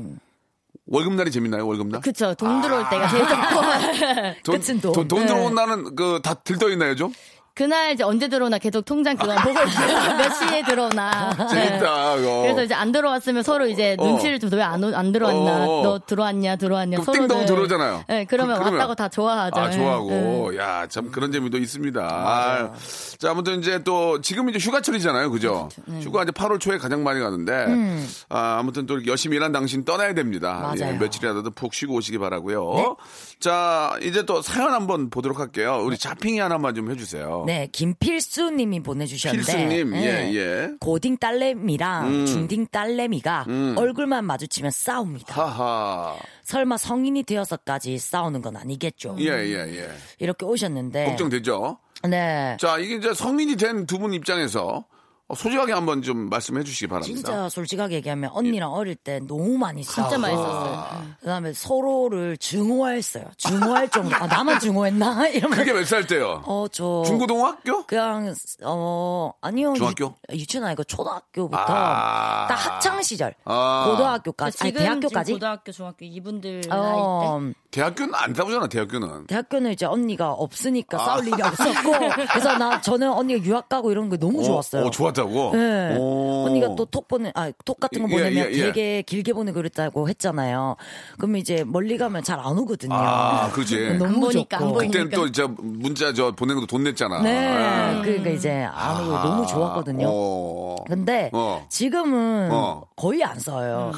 [0.87, 1.66] 월급날이 재밌나요?
[1.66, 2.01] 월급날?
[2.01, 2.35] 그쵸.
[2.35, 3.42] 돈 들어올 때가 제일 좋고.
[4.44, 4.92] 돈, 끝은 돈.
[4.92, 5.27] 돈, 돈 네.
[5.27, 7.12] 들어온 날은 그 다 들떠 있나요 좀?
[7.57, 9.97] 그날 이제 언제 들어오나 계속 통장 그거 보고 있어요.
[10.19, 11.35] 몇 시에 들어오나.
[11.38, 11.49] 네.
[11.49, 12.16] 재밌다.
[12.16, 12.42] 이거.
[12.42, 14.07] 그래서 이제 안 들어왔으면 서로 이제 어.
[14.07, 15.64] 눈치를 좀 왜안 안 들어왔나.
[15.64, 15.83] 어, 어.
[15.83, 16.99] 너 들어왔냐, 들어왔냐.
[17.03, 18.05] 서로 띵동 들어오잖아요.
[18.09, 19.59] 네, 그러면, 그- 왔다고 다 좋아하죠.
[19.59, 19.77] 아, 네.
[19.79, 20.51] 좋아하고.
[20.53, 20.59] 네.
[20.59, 21.99] 야, 참 그런 재미도 있습니다.
[22.03, 22.73] 아,
[23.19, 25.31] 자, 아무튼 이제 또 지금 이제 휴가철이잖아요.
[25.31, 25.71] 그죠?
[25.87, 26.01] 네.
[26.03, 30.75] 휴가 이제 8월 초에 가장 많이 가는데 아, 아무튼 또 열심히 일한 당신 떠나야 됩니다.
[30.77, 30.85] 예, 음.
[30.87, 30.99] 맞아요.
[30.99, 32.97] 며칠이라도 푹 쉬고 오시기 바라고요.
[33.40, 35.81] 자, 이제 또 사연 한번 보도록 할게요.
[35.83, 37.46] 우리 자핑이 하나만 좀 해주세요.
[37.47, 39.47] 네, 김필수님이 보내주셨는데.
[39.53, 40.05] 필수님, 네.
[40.05, 40.71] 예, 예.
[40.81, 42.27] 고딩 딸내미랑 음.
[42.27, 43.75] 중딩 딸내미가 음.
[43.79, 45.35] 얼굴만 마주치면 싸웁니다.
[45.43, 46.17] 하하.
[46.43, 49.17] 설마 성인이 되어서까지 싸우는 건 아니겠죠.
[49.21, 49.89] 예, 예, 예.
[50.19, 51.07] 이렇게 오셨는데.
[51.07, 51.79] 걱정되죠?
[52.09, 52.57] 네.
[52.61, 54.96] 자, 이게 이제 성인이 된 두 분 입장에서 어,
[55.35, 57.15] 솔직하게 한번 좀 말씀해 주시기 바랍니다.
[57.17, 60.09] 진짜 솔직하게 얘기하면 언니랑 어릴 때 너무 많이 싸워.
[60.09, 60.87] 진짜 많이 썼어요.
[61.21, 63.25] 그다음에 서로를 증오했어요.
[63.37, 64.15] 증오할 정도.
[64.15, 65.27] 아 나만 증오했나?
[65.35, 65.59] 이러면.
[65.59, 66.43] 그게 몇 살 때요?
[66.47, 67.85] 어 저 중고등학교?
[67.87, 68.35] 그냥
[68.65, 70.15] 어 아니요 중학교?
[70.33, 72.47] 유, 유치원 아니고 초등학교부터 아.
[72.49, 73.87] 딱 학창 시절 아.
[73.91, 77.59] 고등학교까지 아니 지금 대학교까지 지금 고등학교, 중학교 이분들 어, 나이 때.
[77.71, 79.27] 대학교는 안 싸우잖아, 대학교는.
[79.27, 80.33] 대학교는 이제 언니가 아.
[80.33, 81.93] 없으니까 싸울 일이 없었고
[82.33, 84.85] 그래서 나 저는 언니가 유학 가고 이런 거 너무 좋았어요.
[84.87, 85.51] 어, 좋았 다고?
[85.57, 85.97] 네.
[85.99, 86.45] 오.
[86.47, 88.63] 언니가 또 톡 보내, 아, 톡 같은 거 예, 보내면 예, 예.
[88.67, 90.77] 되게 길게 보내고 그랬다고 했잖아요.
[91.19, 92.95] 그럼 이제 멀리 가면 잘 안 오거든요.
[92.95, 93.97] 아, 그렇지.
[93.99, 94.69] 너무 안 보니까, 좋고.
[94.69, 94.99] 안 보이니까.
[95.05, 97.23] 그때는 또 이제 문자 저 보내는 것도 돈 냈잖아.
[97.23, 97.49] 네.
[97.49, 98.03] 아.
[98.03, 100.07] 그러니까 이제 안 오고 너무 좋았거든요.
[100.09, 100.77] 어.
[100.87, 101.67] 근데 어.
[101.69, 102.83] 지금은 어.
[102.95, 103.91] 거의 안 써요.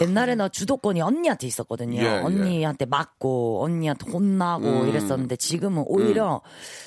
[0.00, 2.00] 옛날에는 주도권이 언니한테 있었거든요.
[2.00, 2.08] 예, 예.
[2.20, 4.88] 언니한테 맞고 언니한테 혼나고 음.
[4.88, 6.40] 이랬었는데 지금은 오히려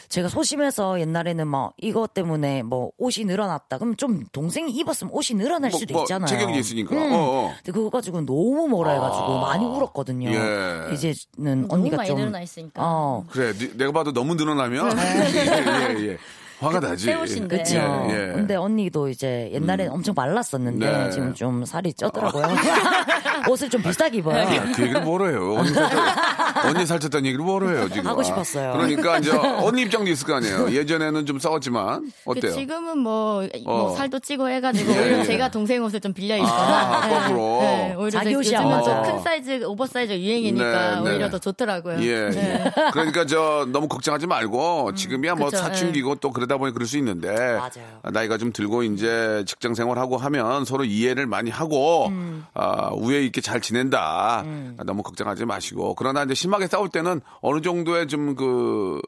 [0.10, 3.65] 제가 소심해서 옛날에는 막 이것 때문에 뭐 옷이 늘어났다.
[3.70, 6.28] 그럼 좀 동생이 입었으면 옷이 늘어날 뭐, 수도 뭐 있잖아요.
[6.28, 6.96] 체격이 있으니까.
[6.96, 7.12] 음.
[7.14, 7.54] 어, 어.
[7.58, 10.30] 근데 그거 가지고 너무 뭐라 해가지고 많이 울었거든요.
[10.30, 10.94] 예.
[10.94, 12.82] 이제는 언니가 많이 좀 늘어나 있으니까.
[12.84, 13.26] 어.
[13.30, 16.18] 그래, 니- 내가 봐도 너무 늘어나면 예, 예, 예.
[16.60, 17.06] 화가 나지.
[17.06, 17.58] 새 옷인데.
[17.58, 17.76] 그쵸.
[17.76, 18.34] 예, 예.
[18.34, 21.10] 근데 언니도 이제 옛날에는 엄청 말랐었는데 네.
[21.12, 22.46] 지금 좀 살이 쪘더라고요.
[23.50, 24.38] 옷을 좀 비싸게 입어요.
[24.38, 25.56] 야, 그 얘기를 뭐로 해요?
[25.60, 28.08] 언니 살쪘, 언니 살쪘다는 얘기를 뭐로 해요, 지금?
[28.08, 28.74] 하고 싶었어요.
[28.74, 30.72] 그러니까 이제 언니 입장도 있을 거 아니에요.
[30.72, 32.54] 예전에는 좀 싸웠지만, 그 어때요?
[32.54, 33.96] 지금은 뭐, 뭐 어.
[33.96, 35.24] 살도 찌고 해가지고 예, 오히려 예.
[35.26, 37.60] 제가 동생 옷을 좀 빌려 입거나 아, 거꾸로.
[38.00, 38.84] 오히려 자기 저- 옷이 요즘은.
[38.84, 41.10] 좀큰 사이즈 오버사이즈 유행이니까 네, 네.
[41.12, 42.02] 오히려 더 좋더라고요.
[42.02, 42.30] 예.
[42.30, 42.72] 네.
[42.94, 46.98] 그러니까 저 너무 걱정하지 말고 지금이야 뭐 그쵸, 사춘기고 또 그 러다 보니 그럴 수
[46.98, 48.00] 있는데 맞아요.
[48.12, 52.46] 나이가 좀 들고 이제 직장 생활하고 하면 서로 이해를 많이 하고 음.
[52.54, 54.46] 아, 우애 있게 잘 지낸다.
[54.86, 59.02] 너무 걱정하지 마시고 그러나 이제 심하게 싸울 때는 어느 정도의 좀 그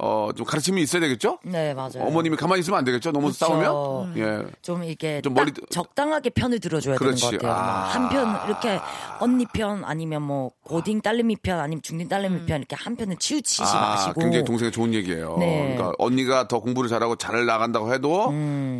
[0.00, 1.38] 어, 좀 가르침이 있어야 되겠죠?
[1.42, 2.04] 네, 맞아요.
[2.04, 3.10] 어머님이 가만히 있으면 안 되겠죠?
[3.10, 3.46] 너무 그쵸.
[3.46, 4.16] 싸우면?
[4.16, 4.46] 예.
[4.62, 7.22] 좀 이게 좀딱 머리- 적당하게 편을 들어줘야 그렇지.
[7.22, 7.60] 되는 것 같아요.
[7.60, 7.82] 아.
[7.88, 8.78] 한편 이렇게
[9.18, 13.62] 언니 편 아니면 뭐 고딩 딸내미 편 아니면 중딩 딸내미 편 이렇게 한 편은 치우치지
[13.64, 15.36] 아, 마시고 굉장히 동생이 좋은 얘기예요.
[15.40, 15.74] 네.
[15.76, 18.30] 그러니까 언니가 더 공부를 잘하고 잘 나간다고 해도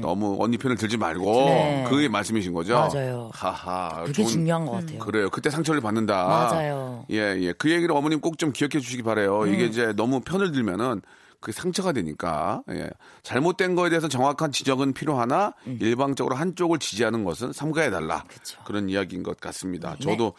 [0.00, 1.46] 너무 언니 편을 들지 말고 음.
[1.46, 1.84] 네.
[1.88, 2.74] 그게 말씀이신 거죠?
[2.74, 3.30] 맞아요.
[3.34, 4.04] 하하.
[4.04, 4.98] 그게 좋은- 중요한 것 같아요.
[5.00, 5.30] 그래요.
[5.30, 6.24] 그때 상처를 받는다.
[6.26, 7.04] 맞아요.
[7.10, 7.12] 음.
[7.14, 7.52] 예, 예.
[7.52, 9.46] 그 얘기를 어머님 꼭 좀 기억해 주시기 바래요.
[9.46, 11.02] 이게 이제 너무 편을 들면은
[11.40, 12.62] 그게 상처가 되니까.
[12.70, 12.90] 예.
[13.22, 15.78] 잘못된 거에 대해서 정확한 지적은 필요하나 음.
[15.80, 18.24] 일방적으로 한쪽을 지지하는 것은 삼가해 달라.
[18.64, 19.94] 그런 이야기인 것 같습니다.
[19.94, 19.98] 네.
[20.00, 20.34] 저도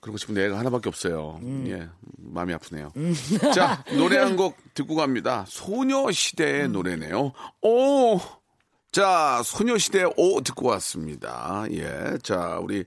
[0.00, 1.38] 그러고 싶은 애가 하나밖에 없어요.
[1.42, 1.64] 음.
[1.68, 1.88] 예.
[2.18, 2.92] 마음이 아프네요.
[3.54, 5.44] 자, 노래 한 곡 듣고 갑니다.
[5.48, 6.72] 소녀시대의 음.
[6.72, 7.32] 노래네요.
[7.62, 8.20] 오!
[8.92, 11.64] 자, 소녀시대 오 듣고 왔습니다.
[11.72, 12.16] 예.
[12.22, 12.84] 자, 우리,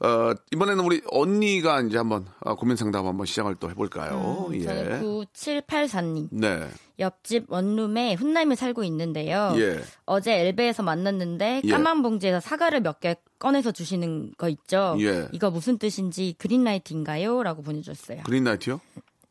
[0.00, 4.46] 어, 이번에는 우리 언니가 이제 한번 어, 고민 상담 한번 시작을 또 해볼까요?
[4.50, 4.64] 음, 예.
[4.64, 6.28] 저는 9784님.
[6.32, 6.68] 네.
[6.98, 9.54] 옆집 원룸에 훈남이 살고 있는데요.
[9.56, 9.80] 예.
[10.04, 11.70] 어제 엘베에서 만났는데 예.
[11.70, 14.96] 까만 봉지에서 사과를 몇 개 꺼내서 주시는 거 있죠.
[15.00, 15.28] 예.
[15.32, 17.42] 이거 무슨 뜻인지 그린라이트인가요?
[17.42, 18.22] 라고 보내줬어요.
[18.24, 18.80] 그린라이트요?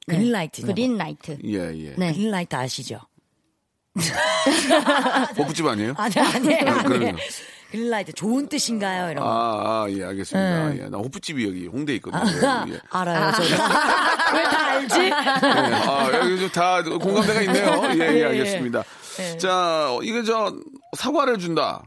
[0.07, 0.61] 그린라이트.
[0.65, 1.37] 그린라이트.
[1.45, 1.95] 예, 예.
[1.97, 2.11] 네.
[2.13, 2.99] 그린라이트 아시죠?
[5.37, 5.93] 호프집 아니에요?
[5.97, 6.69] 아니 아니에요.
[6.69, 6.95] 아, 그럼요.
[7.07, 7.15] 아니에요.
[7.73, 9.09] 그린라이트 좋은 뜻인가요?
[9.09, 9.27] 이런 거.
[9.27, 10.69] 아, 아, 예, 알겠습니다.
[10.69, 10.79] 네.
[10.83, 10.89] 예.
[10.89, 12.21] 나 호프집이 여기 홍대에 있거든요.
[12.69, 12.79] 예.
[12.91, 13.31] 알아요.
[13.31, 13.49] 저도.
[13.49, 14.99] 왜 다 알지?
[15.01, 15.11] 예.
[15.11, 17.81] 아, 여기 좀 다 공감대가 있네요.
[17.99, 18.83] 예, 예, 알겠습니다.
[19.39, 20.55] 자, 이게 저
[20.95, 21.81] 사과를 준다.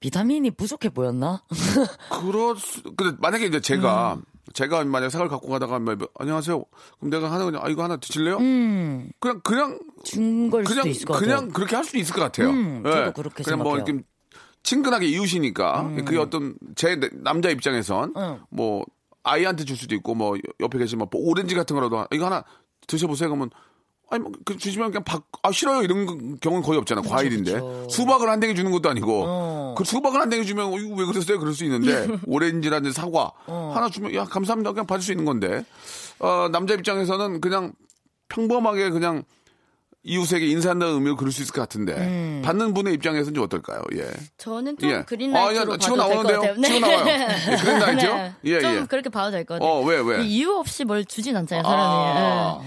[0.00, 1.42] 비타민이 부족해 보였나?
[2.10, 4.22] 그럴 수, 근데 만약에 이제 제가, 음.
[4.54, 6.64] 제가 만약에 사과를 갖고 가다가, 뭐, 뭐, 안녕하세요.
[6.98, 8.38] 그럼 내가 하나 그냥, 아, 이거 하나 드실래요?
[8.38, 9.10] 음.
[9.20, 11.52] 그냥, 그냥, 준걸 수도 그냥, 있을 것 그냥 같아요.
[11.52, 12.48] 그렇게 할 수도 있을 것 같아요.
[12.48, 13.94] 음, 저도 그렇게 그냥 뭐, 생각해요.
[13.94, 13.98] 음.
[13.98, 14.11] 이렇게
[14.62, 18.40] 친근하게 이웃이니까, 그게 어떤, 제 남자 입장에선, 응.
[18.50, 18.84] 뭐,
[19.24, 22.44] 아이한테 줄 수도 있고, 뭐, 옆에 계신 뭐, 오렌지 같은 거라도, 이거 하나
[22.86, 23.28] 드셔보세요.
[23.28, 23.50] 그러면,
[24.10, 25.82] 아니, 뭐, 그 주시면 그냥 박, 아, 싫어요.
[25.82, 27.00] 이런 거- 경우는 거의 없잖아.
[27.02, 27.52] 과일인데.
[27.54, 27.88] 그쵸.
[27.90, 29.24] 수박을 한 댕이 주는 것도 아니고.
[29.26, 29.74] 어.
[29.76, 31.38] 그 수박을 한 댕이 주면, 어, 이거 왜 그랬어요?
[31.38, 33.32] 그럴 수 있는데, 오렌지라든지 사과.
[33.46, 33.72] 어.
[33.74, 34.72] 하나 주면, 야, 감사합니다.
[34.72, 35.64] 그냥 받을 수 있는 건데.
[36.18, 37.72] 어, 남자 입장에서는 그냥
[38.28, 39.24] 평범하게 그냥
[40.04, 41.94] 이웃에게 인사한다는 의미로 그럴 수 있을 것 같은데.
[41.94, 42.42] 음.
[42.44, 43.82] 받는 분의 입장에서는 좀 어떨까요?
[43.94, 44.08] 예.
[44.36, 45.02] 저는 좀 예.
[45.02, 46.40] 그린라이트로 아, 야, 치고 봐도 될것 나오는데요?
[46.40, 46.62] 같아요.
[46.62, 47.06] 치고 나와요.
[47.08, 48.14] 예, 그린라이트요?
[48.18, 48.34] 네.
[48.44, 48.86] 예, 좀 예.
[48.88, 49.70] 그렇게 봐도 될 것 같아요.
[49.70, 50.24] 어, 왜, 왜?
[50.24, 51.82] 이유 없이 뭘 주진 않잖아요, 사람이.
[51.84, 52.60] 아.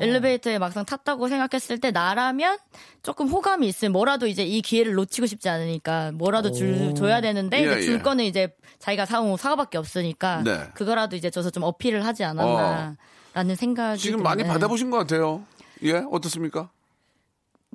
[0.00, 0.06] 예.
[0.06, 2.56] 엘리베이터에 막상 탔다고 생각했을 때 나라면
[3.02, 7.66] 조금 호감이 있으면 뭐라도 이제 이 기회를 놓치고 싶지 않으니까 뭐라도 줄, 줘야 되는데 예,
[7.72, 7.98] 이제 줄 예.
[7.98, 10.60] 거는 이제 자기가 사온 사과밖에 없으니까 네.
[10.74, 14.48] 그거라도 이제 줘서 좀 어필을 하지 않았나라는 생각이 지금 좀, 많이 네.
[14.48, 15.42] 받아보신 것 같아요.
[15.82, 16.70] 예, 어떻습니까?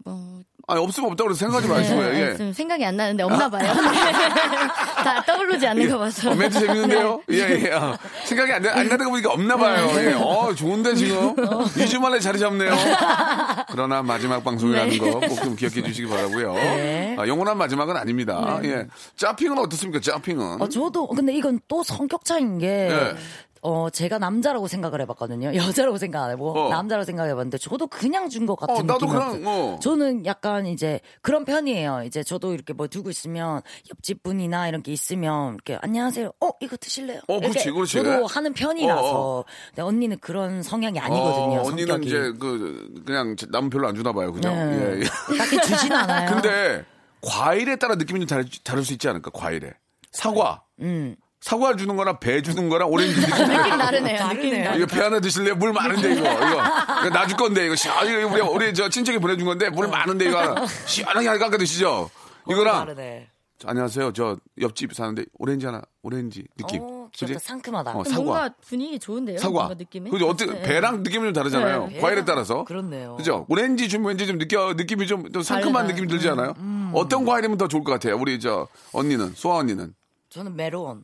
[0.06, 2.12] 뭐, 아니, 없으면 없다고 그래서 생각하지 마시고요.
[2.12, 2.32] 네, 예.
[2.34, 3.72] 지금 생각이 안 나는데 없나 봐요.
[5.04, 6.32] 다 떠오르지 않는 거 봐서.
[6.32, 7.22] 어, 멘트 재밌는데요?
[7.32, 7.72] 예, 예.
[7.74, 9.90] 아, 생각이 안, 나- 안거 보니까 없나 봐요.
[9.98, 10.14] 예.
[10.14, 11.36] 어, 좋은데, 지금.
[11.36, 12.72] 2주 만에 자리 잡네요.
[13.70, 17.16] 그러나 마지막 방송이라는 거 꼭 좀 기억해 주시기 바라고요 네.
[17.20, 18.60] 아, 영원한 마지막은 아닙니다.
[18.64, 18.88] 예.
[19.16, 20.62] 짜핑은 어떻습니까, 짜핑은?
[20.62, 23.16] 어, 저도 근데 이건 또 성격 차이인 게 예.
[23.65, 25.52] 어, 제가 남자라고 생각을 해봤거든요.
[25.56, 26.69] 여자라고 생각 안 해보고 어.
[26.69, 29.32] 남자라고 생각해봤는데 저도 그냥 준 것 같은 어, 나도 느낌이었어요.
[29.39, 29.80] 그냥, 어.
[29.82, 32.04] 저는 약간 이제 그런 편이에요.
[32.06, 36.32] 이제 저도 이렇게 뭐 두고 있으면 옆집 분이나 이런 게 있으면 이렇게 안녕하세요.
[36.41, 37.21] 어 이거 드실래요?
[37.28, 37.93] 어, 그렇지, 그렇지.
[37.93, 39.02] 저도 하는 편이라서.
[39.39, 41.60] 어, 근데 언니는 그런 성향이 아니거든요.
[41.62, 42.08] 어, 언니는 성격이.
[42.08, 44.34] 이제 그, 그냥 남 별로 안 주나 봐요.
[44.34, 44.49] 그죠?
[44.49, 44.97] 네.
[44.97, 45.38] 예, 예.
[45.38, 46.30] 딱히 주진 않아요.
[46.36, 46.84] 근데
[47.21, 49.32] 과일에 따라 느낌이 좀 다를, 다를 수 있지 않을까?
[49.32, 49.71] 과일에.
[50.12, 50.63] 사과.
[50.82, 51.15] 음.
[51.44, 54.28] 사과 주는 거랑 배 주는 거랑 오렌지 느낌 느낌 다르네요.
[54.30, 55.56] 느낌 다르 이거 배 하나 드실래요?
[55.56, 59.46] 물 많은데 이거 이거 나 줄 건데 이거 시원 이거 우리 우리 저 친척이 보내준
[59.46, 62.10] 건데 물 많은데 이거 하나 시원하게 하나 깎아 드시죠.
[62.50, 63.28] 이거랑 다르네.
[63.66, 66.82] 안녕하세요 저 옆집 사는데 오렌지 하나 오렌지 느낌.
[66.82, 67.40] 어, 귀엽다.
[67.40, 67.92] 상큼하다.
[67.98, 68.24] 어, 사과.
[68.24, 69.38] 뭔가 분위기 좋은데요.
[69.38, 69.74] 사과.
[69.78, 70.10] 느낌이.
[70.12, 70.28] 그죠?
[70.30, 70.62] 어떻게 네.
[70.62, 71.88] 배랑 느낌이 좀 다르잖아요.
[71.92, 72.00] 네.
[72.00, 72.64] 과일에 따라서.
[72.64, 73.16] 그렇네요.
[73.18, 73.46] 그죠?
[73.50, 75.88] 오렌지 주면 왠지 좀 느껴 느낌이 좀또 상큼한.
[75.88, 76.54] 느낌이 들지 않아요?
[76.94, 78.18] 어떤 과일이면 더 좋을 것 같아요?
[78.18, 79.94] 우리 저 언니는 소아 언니는
[80.30, 81.04] 저는 메론.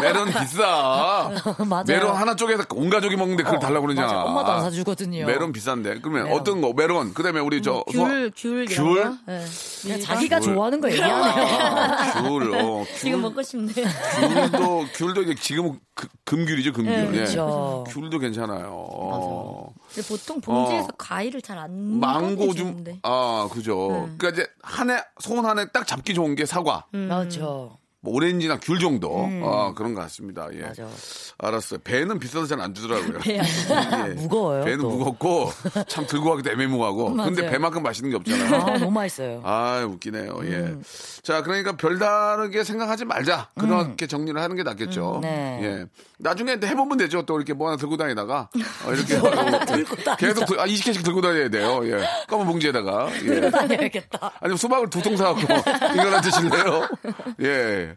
[0.00, 1.30] 메론 비싸.
[1.66, 1.84] 맞아요.
[1.86, 4.06] 메론 하나 쪼개서 온 가족이 먹는데 그걸 어, 달라고 그러잖아.
[4.08, 4.22] 맞아.
[4.24, 5.26] 엄마도 안 사주거든요.
[5.26, 6.00] 메론 비싼데.
[6.00, 6.38] 그러면 메론.
[6.40, 6.72] 어떤 거?
[6.74, 7.12] 메론.
[7.14, 9.02] 그 다음에 우리 저 소아- 귤, 귤, 귤?
[9.04, 9.16] 거?
[9.26, 9.44] 네.
[9.82, 10.00] 그냥?
[10.00, 11.44] 자기가 좋아하는 거 얘기하네요.
[11.46, 12.54] 아, 귤.
[12.54, 12.98] 어, 귤.
[12.98, 13.86] 지금 먹고 싶네요.
[14.20, 16.92] 귤도 귤도 이제 지금은 그- 금귤이죠, 금귤.
[16.92, 17.06] 네, 예.
[17.24, 17.84] 그렇죠.
[17.88, 18.68] 귤도 괜찮아요.
[18.72, 19.72] 어.
[19.92, 20.96] 근데 보통 봉지에서 어.
[20.98, 22.84] 과일을 잘 안 망고 좀.
[23.02, 23.88] 아, 그죠.
[23.90, 24.14] 네.
[24.18, 26.84] 그러니까 이제 한 해, 손 한 해 딱 잡기 좋은 게 사과.
[26.94, 27.08] 음.
[27.08, 27.78] 맞죠.
[28.06, 30.46] 뭐 오렌지나 귤 정도 어, 그런 것 같습니다.
[30.52, 30.58] 예.
[30.58, 30.66] 음.
[30.68, 30.86] 맞아.
[31.38, 31.80] 알았어요.
[31.82, 33.18] 배는 비싸서 잘 안 주더라고요.
[33.20, 34.14] 배 예.
[34.14, 34.90] 무거워요, 배는 또.
[34.90, 35.50] 무겁고
[35.88, 37.14] 참 들고 가기도 애매모하고.
[37.14, 37.50] 근데.
[37.50, 38.54] 배만큼 맛있는 게 없잖아요.
[38.54, 39.40] 아, 너무 맛있어요.
[39.44, 40.38] 아, 웃기네요.
[40.44, 40.50] 예.
[40.56, 40.82] 음.
[41.22, 43.48] 자, 그러니까 별다르게 생각하지 말자.
[43.58, 45.16] 그렇게 정리를 하는 게 낫겠죠.
[45.16, 45.60] 음, 네.
[45.62, 45.84] 예.
[46.18, 47.26] 나중에 해보면 되죠.
[47.26, 48.48] 또 이렇게 뭐 하나 들고 다니다가
[48.86, 49.14] 어, 이렇게
[49.66, 50.16] 들고 다니자.
[50.16, 51.80] 계속 들- 아, 20개씩 들고 다녀야 돼요.
[51.84, 52.06] 예.
[52.28, 53.10] 검은 봉지에다가.
[53.12, 53.18] 예.
[53.26, 54.32] 들고 다녀야겠다.
[54.40, 56.88] 아니면 수박을 두 통 사갖고 이거나 드실래요?
[57.42, 57.95] 예.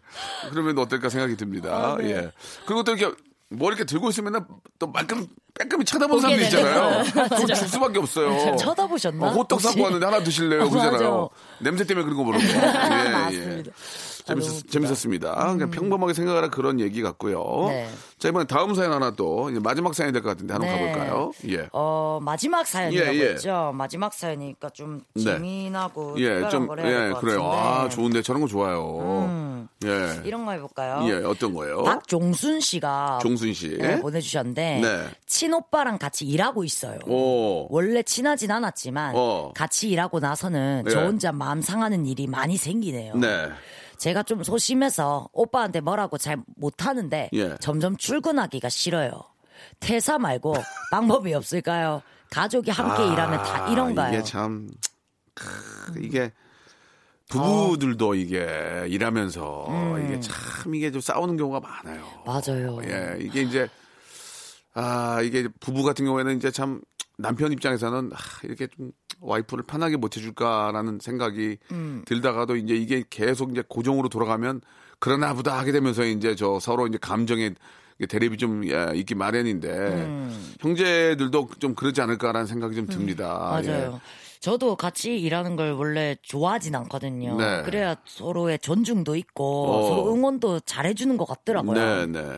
[0.49, 1.97] 그러면 어떨까 생각이 듭니다.
[1.99, 2.09] 네.
[2.11, 2.31] 예.
[2.65, 3.15] 그리고 또 이렇게
[3.49, 4.45] 뭐 이렇게 들고 있으면
[4.77, 7.03] 또 말끔 빼끔히 쳐다보는 사람들 있잖아요.
[7.03, 8.55] 되는 그거 줄 수밖에 없어요.
[8.57, 9.27] 쳐다보셨나?
[9.27, 9.59] 어, 호떡?
[9.59, 10.63] 사고 왔는데 하나 드실래요?
[10.63, 11.29] 어, 그러잖아요.
[11.59, 12.43] 냄새 때문에 그런 거 모르고.
[13.33, 13.63] 예, 예.
[14.29, 14.71] 재밌었, 너무 웃기다.
[14.71, 15.35] 재밌었습니다.
[15.53, 17.65] 그냥 평범하게 생각하라 그런 얘기 같고요.
[17.69, 17.89] 네.
[18.17, 20.91] 자, 이번에 다음 사연 하나 또 마지막 사연이 될 것 같은데 한번 네.
[20.91, 21.31] 가볼까요?
[21.47, 21.67] 예.
[21.71, 23.29] 어, 마지막 사연이라고 예, 예.
[23.31, 23.71] 했죠.
[23.73, 25.23] 마지막 사연이니까 좀 네.
[25.23, 27.43] 재미나고 예, 특별한 좀, 예, 것 그래요.
[27.51, 29.25] 아, 좋은데 저런 거 좋아요.
[29.25, 29.67] 음.
[29.85, 30.21] 예.
[30.25, 31.07] 이런 거 해볼까요?
[31.09, 31.83] 예, 어떤 거예요?
[31.83, 33.77] 박종순 씨가 종순 씨.
[33.77, 35.05] 네, 보내주셨는데 네.
[35.25, 36.99] 친오빠랑 같이 일하고 있어요.
[37.07, 37.67] 오.
[37.73, 39.51] 원래 친하진 않았지만 어.
[39.55, 40.91] 같이 일하고 나서는 네.
[40.91, 43.15] 저 혼자 마음 상하는 일이 많이 생기네요.
[43.15, 43.47] 네.
[43.99, 47.55] 제가 좀 소심해서 오빠한테 뭐라고 잘 못하는데 예.
[47.59, 49.11] 점점 출근하기가 싫어요.
[49.79, 50.55] 퇴사 말고
[50.91, 52.01] 방법이 없을까요?
[52.31, 54.07] 가족이 함께 일하면 다 이런가요?
[54.07, 54.69] 아, 이게 참,
[55.33, 55.45] 크,
[55.99, 56.31] 이게,
[57.27, 60.05] 부부들도 이게 일하면서 음.
[60.05, 62.05] 이게 참 이게 좀 싸우는 경우가 많아요.
[62.25, 62.79] 맞아요.
[62.85, 63.67] 예, 이게 이제
[64.73, 66.81] 아 이게 부부 같은 경우에는 이제 참
[67.17, 72.03] 남편 입장에서는 아, 이렇게 좀 와이프를 편하게 못 해줄까라는 생각이 음.
[72.05, 74.61] 들다가도 이제 이게 계속 이제 고정으로 돌아가면
[74.99, 77.55] 그러나 보다 하게 되면서 이제 저 서로 이제 감정의
[78.07, 80.53] 대립이 좀 예, 있기 마련인데 음.
[80.59, 83.59] 형제들도 좀 그러지 않을까라는 생각이 좀 듭니다.
[83.63, 83.67] 예.
[83.67, 84.01] 맞아요.
[84.39, 87.35] 저도 같이 일하는 걸 원래 좋아하진 않거든요.
[87.37, 87.61] 네.
[87.63, 89.89] 그래야 서로의 존중도 있고 어.
[89.89, 91.73] 서로 응원도 잘해주는 것 같더라고요.
[91.73, 92.37] 네, 네.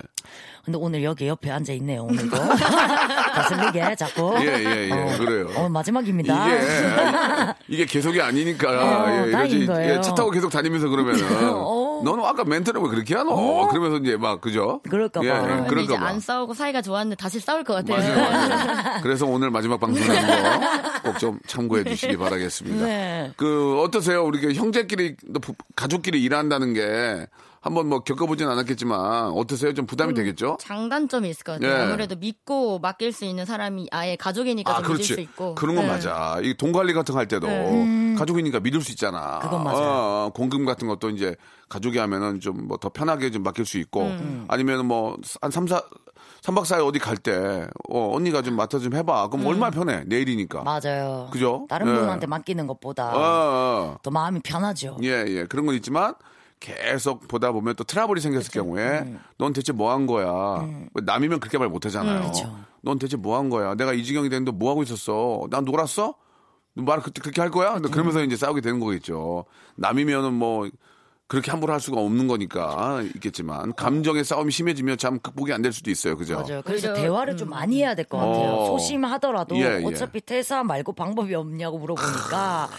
[0.66, 2.04] 근데 오늘 여기 옆에 앉아 있네요.
[2.04, 2.36] 오늘도
[3.36, 4.36] 거슬리게 자꾸.
[4.42, 4.92] 예, 예, 예.
[4.92, 5.48] 어, 그래요.
[5.58, 6.48] 오늘 마지막입니다.
[6.48, 8.70] 이게 이게 계속이 아니니까
[9.06, 9.68] 어, 예, 이러지.
[9.70, 11.22] 예, 차 타고 계속 다니면서 그러면은
[11.54, 11.81] 어.
[12.04, 13.68] 너는 아까 멘트를 왜 그렇게 하노?
[13.70, 14.82] 그러면서 이제 막 그죠?
[14.90, 15.26] 그럴까 봐.
[15.26, 16.06] 예, 근데 이제 그럴까 봐.
[16.08, 17.98] 안 싸우고 사이가 좋았는데 다시 싸울 것 같아요.
[17.98, 19.02] 맞아요, 맞아요.
[19.04, 20.28] 그래서 오늘 마지막 방송하는
[21.04, 22.86] 거 꼭 좀 참고해 주시기 바라겠습니다.
[22.86, 23.32] 네.
[23.36, 24.24] 그 어떠세요?
[24.24, 25.16] 우리 그 형제끼리
[25.76, 27.26] 가족끼리 일한다는 게
[27.62, 29.74] 한번 뭐 겪어보진 않았겠지만 어떠세요?
[29.76, 30.58] 좀 부담이 되겠죠?
[30.60, 31.72] 장단점이 있을 것 같아요.
[31.72, 31.84] 예.
[31.84, 35.54] 아무래도 믿고 맡길 수 있는 사람이 아예 가족이니까 좀 믿을 수 있고.
[35.54, 35.92] 그런 건 네.
[35.92, 36.40] 맞아.
[36.44, 37.46] 이 돈 관리 같은 거 할 때도
[38.18, 39.38] 가족이니까 믿을 수 있잖아.
[39.40, 39.80] 그건 맞아요.
[39.80, 41.36] 어, 공금 같은 것도 이제
[41.70, 44.10] 가족이 하면은 좀 뭐 더 편하게 좀 맡길 수 있고
[44.48, 45.84] 아니면 뭐한 3, 4,
[46.42, 49.28] 3박 4일 어디 갈 때 어, 언니가 좀 맡아 좀 해봐.
[49.30, 50.04] 그럼 얼마나 편해.
[50.08, 50.64] 내일이니까.
[50.64, 51.30] 맞아요.
[51.32, 51.68] 그죠?
[51.70, 51.94] 다른 예.
[52.00, 53.98] 분한테 맡기는 것보다 어, 어.
[54.02, 54.98] 더 마음이 편하죠.
[55.04, 55.46] 예, 예.
[55.46, 56.16] 그런 건 있지만
[56.62, 60.26] 계속 보다 보면 또 트러블이 생겼을 경우에 넌 대체 뭐 한 거야?
[60.30, 62.28] 뭐 남이면 그렇게 말 못 하잖아요.
[62.32, 62.56] 그쵸.
[62.82, 63.74] 넌 대체 뭐 한 거야?
[63.76, 65.42] 내가 이 지경이 됐는데 뭐 하고 있었어?
[65.50, 66.16] 난 놀았어?
[66.76, 67.74] 말 그때 그렇게 할 거야?
[67.74, 69.44] 근데 그러면서 이제 싸우게 되는 거겠죠.
[69.76, 70.70] 남이면은 뭐
[71.28, 75.90] 그렇게 함부로 할 수가 없는 거니까 있겠지만 감정의 싸움이 심해지면 참 극복이 안 될 수도
[75.90, 76.16] 있어요.
[76.16, 76.36] 그죠?
[76.42, 76.62] 맞아요.
[76.64, 78.52] 그래서 오히려, 대화를 좀 많이 해야 될 것 같아요.
[78.52, 78.66] 어.
[78.68, 79.84] 소심하더라도 예, 예.
[79.86, 82.70] 어차피 퇴사 말고 방법이 없냐고 물어보니까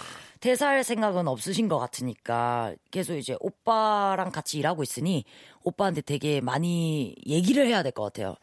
[0.43, 5.25] 퇴사할 생각은 없으신 것 같으니까 계속 이제 오빠랑 같이 일하고 있으니
[5.63, 8.35] 오빠한테 되게 많이 얘기를 해야 될 것 같아요.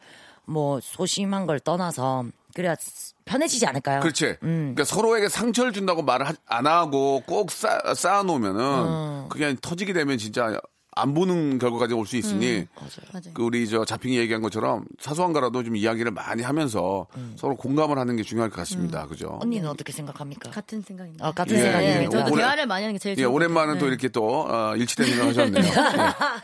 [0.46, 2.74] 뭐 소심한 걸 떠나서 그래야
[3.26, 4.00] 편해지지 않을까요?
[4.00, 4.36] 그렇지.
[4.42, 4.74] 음.
[4.74, 9.28] 그러니까 서로에게 상처를 준다고 말을 하- 안 하고 꼭 쌓, 쌓아놓으면은 음.
[9.28, 10.58] 그게 터지게 되면 진짜
[11.00, 13.32] 안 보는 결과까지 올 수 있으니 맞아요.
[13.34, 18.16] 그 우리 저 자핑이 얘기한 것처럼 사소한 거라도 좀 이야기를 많이 하면서 서로 공감을 하는
[18.16, 19.06] 게 중요할 것 같습니다.
[19.06, 19.28] 그죠?
[19.34, 19.38] 음.
[19.42, 20.50] 언니는 어떻게 생각합니까?
[20.50, 21.26] 같은 생각입니다.
[21.26, 22.02] 아, 같은 예, 생각입니다.
[22.02, 22.08] 예.
[22.08, 23.78] 저도 오래- 대화를 많이 하는 게 제일 예, 좋은 것 오랜만에 같아요.
[23.80, 23.90] 또 네.
[23.90, 25.64] 이렇게 또 어, 일치된 생각하셨네요.
[25.64, 25.70] 예.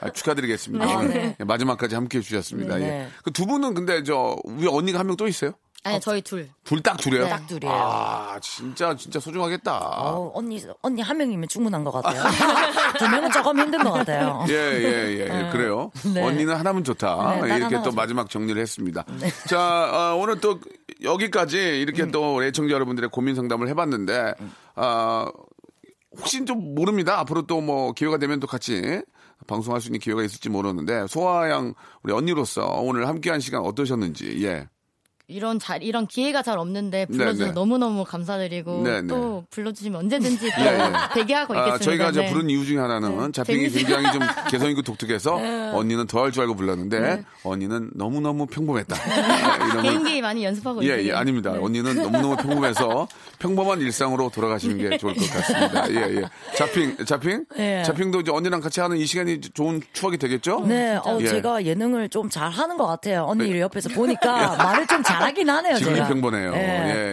[0.00, 1.14] 아, 축하드리겠습니다.
[1.40, 2.76] 예, 마지막까지 함께해 주셨습니다.
[2.78, 3.08] 네.
[3.24, 5.52] 그두 분은 근데 저 위에 언니가 한 명 또 있어요?
[5.86, 6.48] 아니 저희 둘.
[6.64, 7.24] 둘 딱 둘이에요?
[7.24, 7.30] 네.
[7.30, 7.72] 딱 둘이에요.
[7.74, 9.78] 아 진짜 진짜 소중하겠다.
[9.78, 12.22] 어, 언니 언니 한 명이면 충분한 것 같아요.
[12.98, 14.44] 두 명은 조금 힘든 것 같아요.
[14.50, 15.90] 예, 예, 예, 그래요.
[16.14, 16.22] 네.
[16.22, 17.40] 언니는 하나면 좋다.
[17.42, 19.04] 네, 딱 이렇게 또 마지막 정리를 했습니다.
[19.48, 19.60] 자,
[20.12, 20.60] 어, 오늘 또
[21.02, 22.10] 여기까지 이렇게 음.
[22.10, 24.34] 또 애청자 여러분들의 고민 상담을 해봤는데,
[24.76, 25.30] 아,
[26.16, 27.18] 혹시 좀 모릅니다.
[27.20, 29.02] 앞으로 또 뭐 기회가 되면 또 같이
[29.46, 34.68] 방송할 수 있는 기회가 있을지 모르는데, 소아양 우리 언니로서 오늘 함께한 시간 어떠셨는지, 예.
[35.28, 37.52] 이런 잘 이런 기회가 잘 없는데 불러주셔서 네, 네.
[37.54, 39.08] 너무 너무 감사드리고 네, 네.
[39.08, 40.92] 또 불러주시면 언제든지 또 예, 예.
[41.14, 41.74] 대기하고 있겠습니다.
[41.74, 42.32] 아, 저희가 이제 네.
[42.32, 43.68] 부른 이유 중에 하나는 자핑이.
[43.70, 45.70] 굉장히 좀 개성 있고 독특해서 네.
[45.72, 48.94] 언니는 더 할 줄 알고 불렀는데 언니는 너무 너무 평범했다.
[48.96, 51.08] 아, 이러면 개인기 많이 연습하고 예, 있어요.
[51.08, 51.52] 예, 아닙니다.
[51.60, 53.08] 언니는 너무 너무 평범해서
[53.40, 55.90] 평범한 일상으로 돌아가시는 게 좋을 것 같습니다.
[55.90, 56.22] 예, 예.
[56.56, 57.44] 자핑, 자핑?
[57.58, 57.82] 예.
[57.84, 60.60] 자핑도 이제 언니랑 같이 하는 이 시간이 좋은 추억이 되겠죠?
[60.66, 61.26] 네, 어, 예.
[61.26, 63.24] 제가 예능을 좀 잘하는 것 같아요.
[63.24, 65.76] 언니를 옆에서 보니까 말을 좀잘 하긴 하네요.
[65.76, 66.08] 지금이 제가.
[66.08, 66.52] 평범해요.
[66.54, 66.58] 예,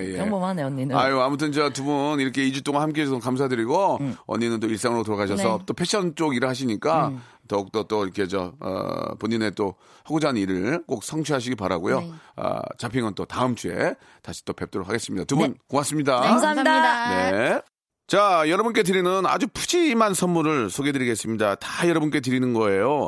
[0.05, 0.17] 예, 예.
[0.17, 0.95] 평범하네 언니는.
[0.95, 5.03] 아유, 아무튼 저 두 분 이렇게 2주 동안 함께 해 주셔서 감사드리고, 언니는 또 일상으로
[5.03, 5.63] 돌아가셔서 네.
[5.65, 7.11] 또 패션 쪽 일을 하시니까
[7.47, 9.75] 더욱더 또 이렇게 저, 어, 본인의 또
[10.05, 11.99] 하고자 하는 일을 꼭 성취하시기 바라고요.
[12.01, 12.11] 네.
[12.37, 15.25] 아, 자핑은 또 다음 주에 다시 또 뵙도록 하겠습니다.
[15.25, 16.21] 두분 고맙습니다.
[16.21, 17.31] 네, 감사합니다.
[17.31, 17.61] 네.
[18.07, 21.55] 자, 여러분께 드리는 아주 푸짐한 선물을 소개해드리겠습니다.
[21.55, 23.07] 다 여러분께 드리는 거예요.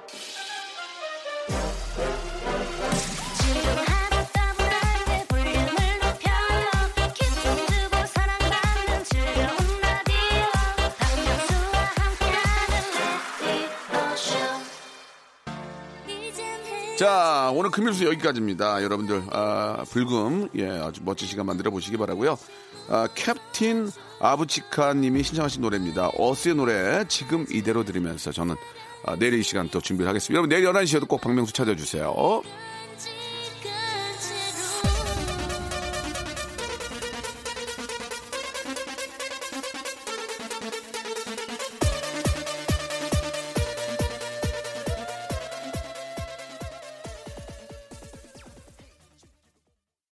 [17.01, 18.83] 자, 오늘 금일수 여기까지입니다.
[18.83, 22.37] 여러분들, 아, 불금, 예, 아주 멋진 시간 만들어 보시기 바라고요
[22.89, 23.89] 아, 캡틴
[24.19, 26.11] 아부치카 님이 신청하신 노래입니다.
[26.15, 28.53] 어스의 노래 지금 이대로 들으면서 저는
[29.03, 30.37] 아, 내일 이 시간 또 준비를 하겠습니다.
[30.37, 32.13] 여러분, 내일 11시에도 꼭 박명수 찾아주세요.